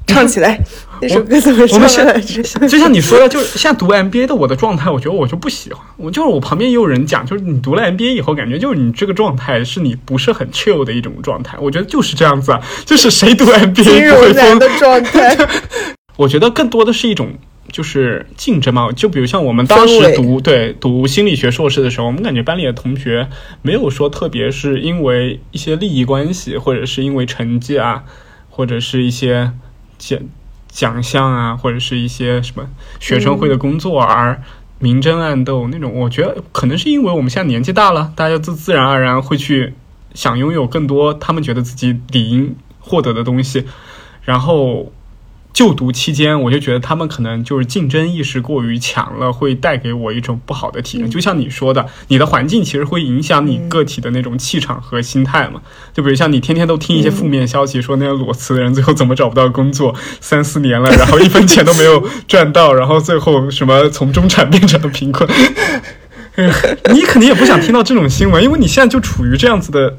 [0.06, 0.58] 唱起来。
[0.98, 2.42] 那首歌怎么唱我们现来着？
[2.66, 5.84] 就像你说的，就是现在读 MBA 的我的状态，我觉得我就不喜欢。
[5.98, 11.58] 我就是我旁边也有人讲，就是你读了 MBA 以后，感觉就是你这个状态是你不是很 chill 的一种状态。
[11.60, 15.36] 我觉得就是这样子啊，就是谁读金 MBA 不会疯的状态，
[16.16, 17.34] 我觉得更多的是一种
[17.76, 18.90] 就是竞争嘛。
[18.92, 23.28] 就比如像我们当时读对读心理学硕士的时候，我们感觉班里的同学
[23.60, 28.04] 没有说特别是因为一些利益关系，或者是因为成绩啊，
[28.48, 29.52] 或者是一些
[29.98, 30.18] 奖
[30.68, 32.66] 奖项啊，或者是一些什么
[32.98, 34.40] 学生会的工作而。
[34.78, 39.72] 明争暗斗那种，我觉得可能是因为我们现在年纪大了，大家自自然而然会去
[40.12, 43.64] 想拥有更多他们觉得自己理应获得的东西，
[44.22, 44.92] 然后
[45.56, 51.10] 就读期间，我就觉得他们可能就是竞争意识过于强了，会带给我一种不好的体验。
[51.10, 55.62] 就像你说的，你的环境其实会影响你个体的那种气场和心态嘛。
[55.94, 65.26] 就比如像你天天都听一些负面消息，说那些裸辞的人最后怎么找不到工作，三四年了， 然后一分钱都没有赚到，然后最后什么从中产变成了贫困。
[66.92, 69.96] 你肯定也不想听到这种新闻，因为你现在就处于这样子的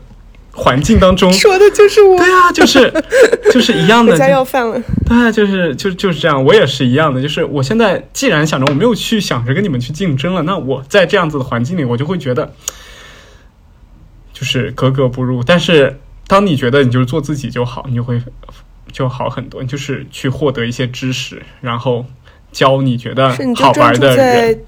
[0.58, 1.32] 环境当中。
[1.32, 2.18] 说的就是我。
[2.18, 2.91] 对啊，就是
[3.53, 7.22] 就是一样的，回家要饭了，对啊，就是就就是这样，我也是一样的。
[7.22, 12.51] 就是我现在既然想着我没有去想着跟你们去竞争了，那我在这样子的环境里，我就会觉得
[14.34, 15.43] 就是格格不入。
[15.43, 18.22] 但是当你觉得你就是做自己就好，你就会
[18.91, 19.62] 就好很多。
[19.62, 22.05] 你就是去获得一些知识，然后
[22.51, 24.60] 教你觉得好玩的人。，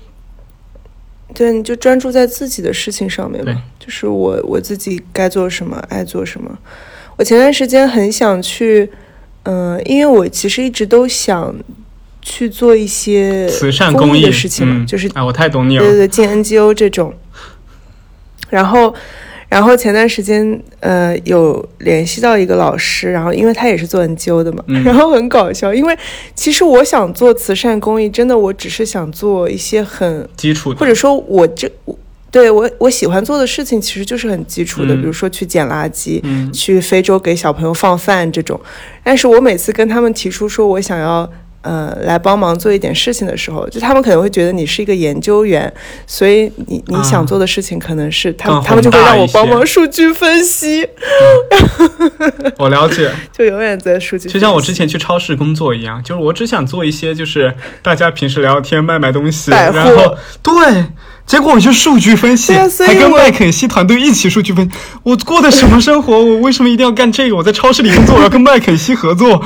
[1.34, 3.62] 对，你就专注在自己的事情上面对嘛。
[3.80, 6.58] 就是我我自己该做什么，爱做什么。
[7.18, 8.90] 我前段时间很想去，
[9.44, 11.54] 嗯、因为我其实一直都想
[12.22, 15.94] 去做一些慈善公益的事情嘛，嗯，就是啊，我太懂你了对。
[15.94, 17.14] 对对，进 NGO 这种。
[18.50, 18.94] 然后，
[19.50, 24.84] 然后前段时间呃有联系到一个老师，然后因为他也是做 NGO 的嘛，嗯。
[24.84, 25.97] 然后很搞笑，因为
[26.36, 30.80] 其实我想做慈善公益，真的我只是想做一些很基础的。
[30.80, 31.97] 或者说我这我
[32.30, 35.02] 对我我喜欢做的事情其实就是很基础的，嗯。
[35.02, 36.54] 比如说去捡垃圾，嗯。
[36.54, 38.60] 去非洲给小朋友放饭这种。
[39.04, 41.28] 但是我每次跟他们提出说我想要
[41.62, 45.72] 呃来帮忙做一点事情的时候，就他们可能会觉得你是一个研究员，
[46.07, 50.88] 所以你你啊想做的事情可能是他更们他们就会让我帮忙数据分析，
[52.57, 53.12] 我了解。
[53.32, 54.34] 就永远在数据分析。
[54.34, 60.86] 就像我之前去超市工作一样，就是我只想做一些就是大家平时聊天卖卖东西，然后对，
[61.26, 64.72] 结果我就数据分析，还跟麦肯锡团队一起数据分析。
[65.03, 66.18] 我过的什么生活？
[66.18, 67.36] 我为什么一定要干这个？
[67.36, 69.43] 我在超市里工作，我要跟麦肯锡合作。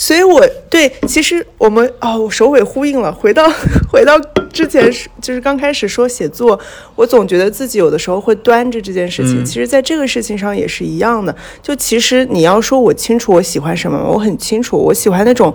[0.00, 0.40] 所以我
[0.70, 3.46] 对，其实我们哦，我首尾呼应了，回到
[3.92, 4.18] 回到
[4.50, 6.58] 之前是就是刚开始说写作，
[6.96, 9.42] 我总觉得自己有的时候会端着这件事情。
[9.42, 11.36] 嗯其实，在这个事情上也是一样的。
[11.60, 15.54] 就其实你要说我清楚我喜欢什么，我很清楚，我喜欢那种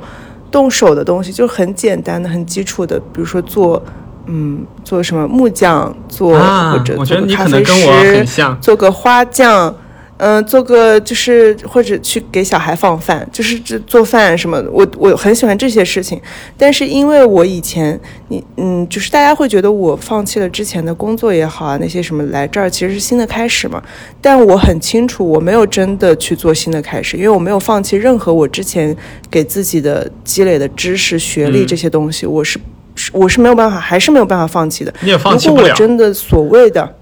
[0.51, 3.81] 动手的东西，就很简单的、很基础的，比如说做。
[4.27, 8.25] 嗯，做什么木匠，做、啊或者做个咖啡师
[8.59, 9.71] 做个花匠，
[10.18, 16.22] 嗯、做个就是或者去给小孩放饭，就是这做饭什么的，我我很喜欢这些事情。
[16.57, 17.99] 但是因为我以前
[18.30, 23.84] 你嗯，就是大家会觉得我放弃了之前的工作也好啊，那些什么来这儿其实是新的开始嘛。
[24.22, 28.95] 但我很清楚，我没有真的去做新的开始，因为我没有放弃任何我之前
[29.30, 32.57] 给自己的积累的知识、学历嗯这些东西，我是
[32.95, 34.93] 是我是没有办法，还是没有办法放弃的。
[35.01, 35.68] 你也放弃如不了。
[35.68, 36.95] 果我真的所谓的，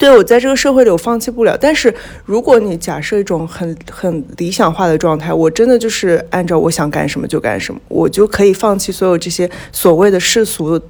[0.00, 1.56] 对我在这个社会里我放弃不了。
[1.60, 1.94] 但是
[2.24, 10.80] 如果你假设一种很很理想化的状态，我真的就是按照我想干什么就干什么，我就可以放弃所有这些所谓的世俗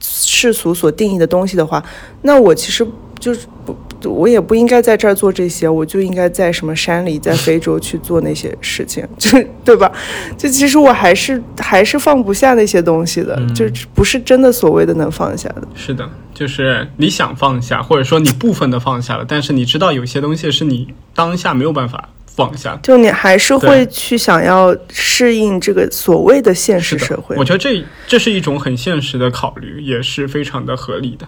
[0.00, 1.82] 世俗所定义的东西的话，
[2.22, 2.84] 那我其实
[3.20, 3.74] 就是不。
[4.04, 9.30] 我也不应该在这儿做这些，我就应该在什么山里，在非洲去做那些事情， 就
[9.64, 9.90] 对吧？
[10.36, 15.62] 就其实我还是还是放不下那些东西的，就不是真的所谓的能放下的。
[15.74, 22.78] 是的，就是你想放下，或者说你部分的放下了，但是你知道有些东西是你当下没有办法放下。
[22.82, 27.44] 就你还是会去想要适应这个所谓的现实社会我。
[27.44, 31.26] 觉得这这是一种很现实的考虑，也是非常的合理的。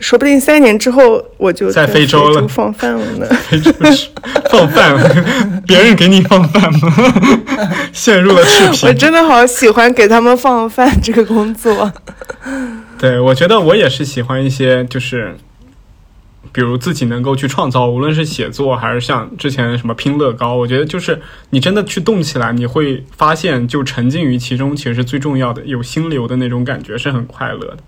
[0.00, 3.26] 说不定三年之后我就在非非洲了放饭了呢。
[3.48, 4.08] 非洲是
[4.50, 4.94] 放饭，
[5.66, 6.94] 别人给你放饭吗？
[7.92, 8.92] 陷入了赤我。
[8.92, 11.90] 真的好喜欢给他们放饭这个工作。
[12.98, 15.36] 对，我觉得我也是喜欢一些，就是
[16.52, 21.20] 比如自己能够去创造，无论是写作还是像之前什么拼乐高，我觉得就是
[21.50, 27.78] 你真的去动起来，你会发现就沉浸于其中，其实是最重要的，有心流的那种感觉是很快乐的。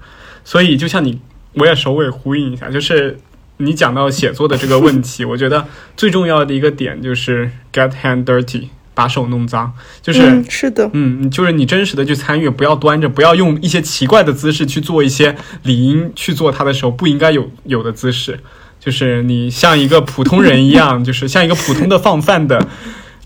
[0.44, 1.20] 所以就像你，
[1.54, 3.18] 我也首尾呼应一下，就是
[3.58, 10.20] 你讲到写作的这个问题， 我觉得最重要的一个点就是 get hand dirty，把手弄脏，就是。
[10.22, 18.40] 嗯，是的，嗯，就是你真实的去参与，不要端着，不要用一些奇怪的姿势去做一些理应去做它的时候不应该有有的姿势。
[18.78, 22.66] 就是你像一个普通人一样，就是像一个普通的放饭的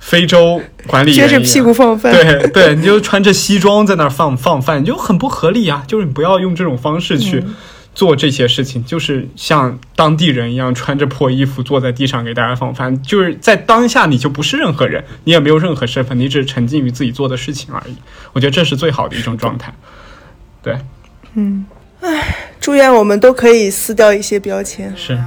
[0.01, 2.13] 非洲管理员撅， 着屁股放饭。
[2.13, 5.85] 对对，你就穿着西装在那儿放放饭，就很不合理啊！
[5.87, 7.55] 就是你不要用这种方式去嗯
[7.95, 17.95] 做这些事情，就是像当地人一样穿着破衣服坐在地上给大家放饭，就是在当下你就不是任何人，你也没有任何身份，你只是沉浸于自己做的事情而已。
[18.33, 19.73] 我觉得这是最好的一种状态。
[20.63, 20.77] 对，
[22.61, 24.93] 祝愿我们都可以撕掉一些标签。
[24.97, 25.19] 是。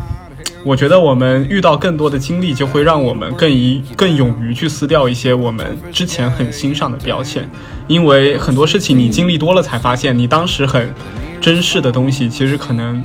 [0.64, 7.50] 我觉得我们遇到更多的经历，就会让我们更一更勇于去撕掉一些我们之前很欣赏的标签，
[7.88, 10.94] 因为很多事情你经历多了，才发现你当时很
[11.42, 13.04] 珍视的东西，其实可能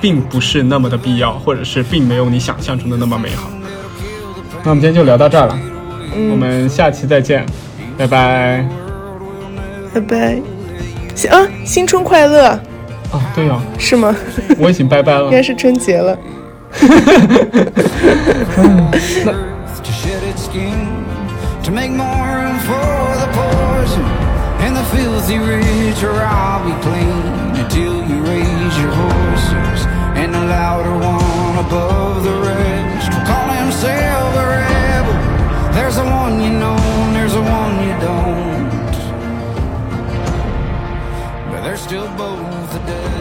[0.00, 3.50] 并不是那么的必要，或者是并没有你想象中的那么美好。
[4.62, 5.58] 那我们今天就聊到这儿了，
[6.30, 7.46] 我们下期再见，
[7.96, 8.66] 拜拜。
[9.94, 10.38] 拜拜。
[11.14, 12.46] 新啊，新春快乐
[13.12, 14.14] 啊，对啊，是吗？
[14.58, 15.30] 我已经拜拜了 应。
[15.30, 16.18] 该是春节了。
[19.82, 20.86] to shed its skin
[21.64, 22.99] to make more room for
[24.90, 27.22] filthy rich or I'll be clean
[27.62, 29.80] until you raise your voices
[30.20, 33.10] and the louder one above the rest.
[33.30, 35.72] Call himself a rebel.
[35.74, 38.70] There's a one you know and there's a one you don't.
[41.50, 43.19] But they're still both the devil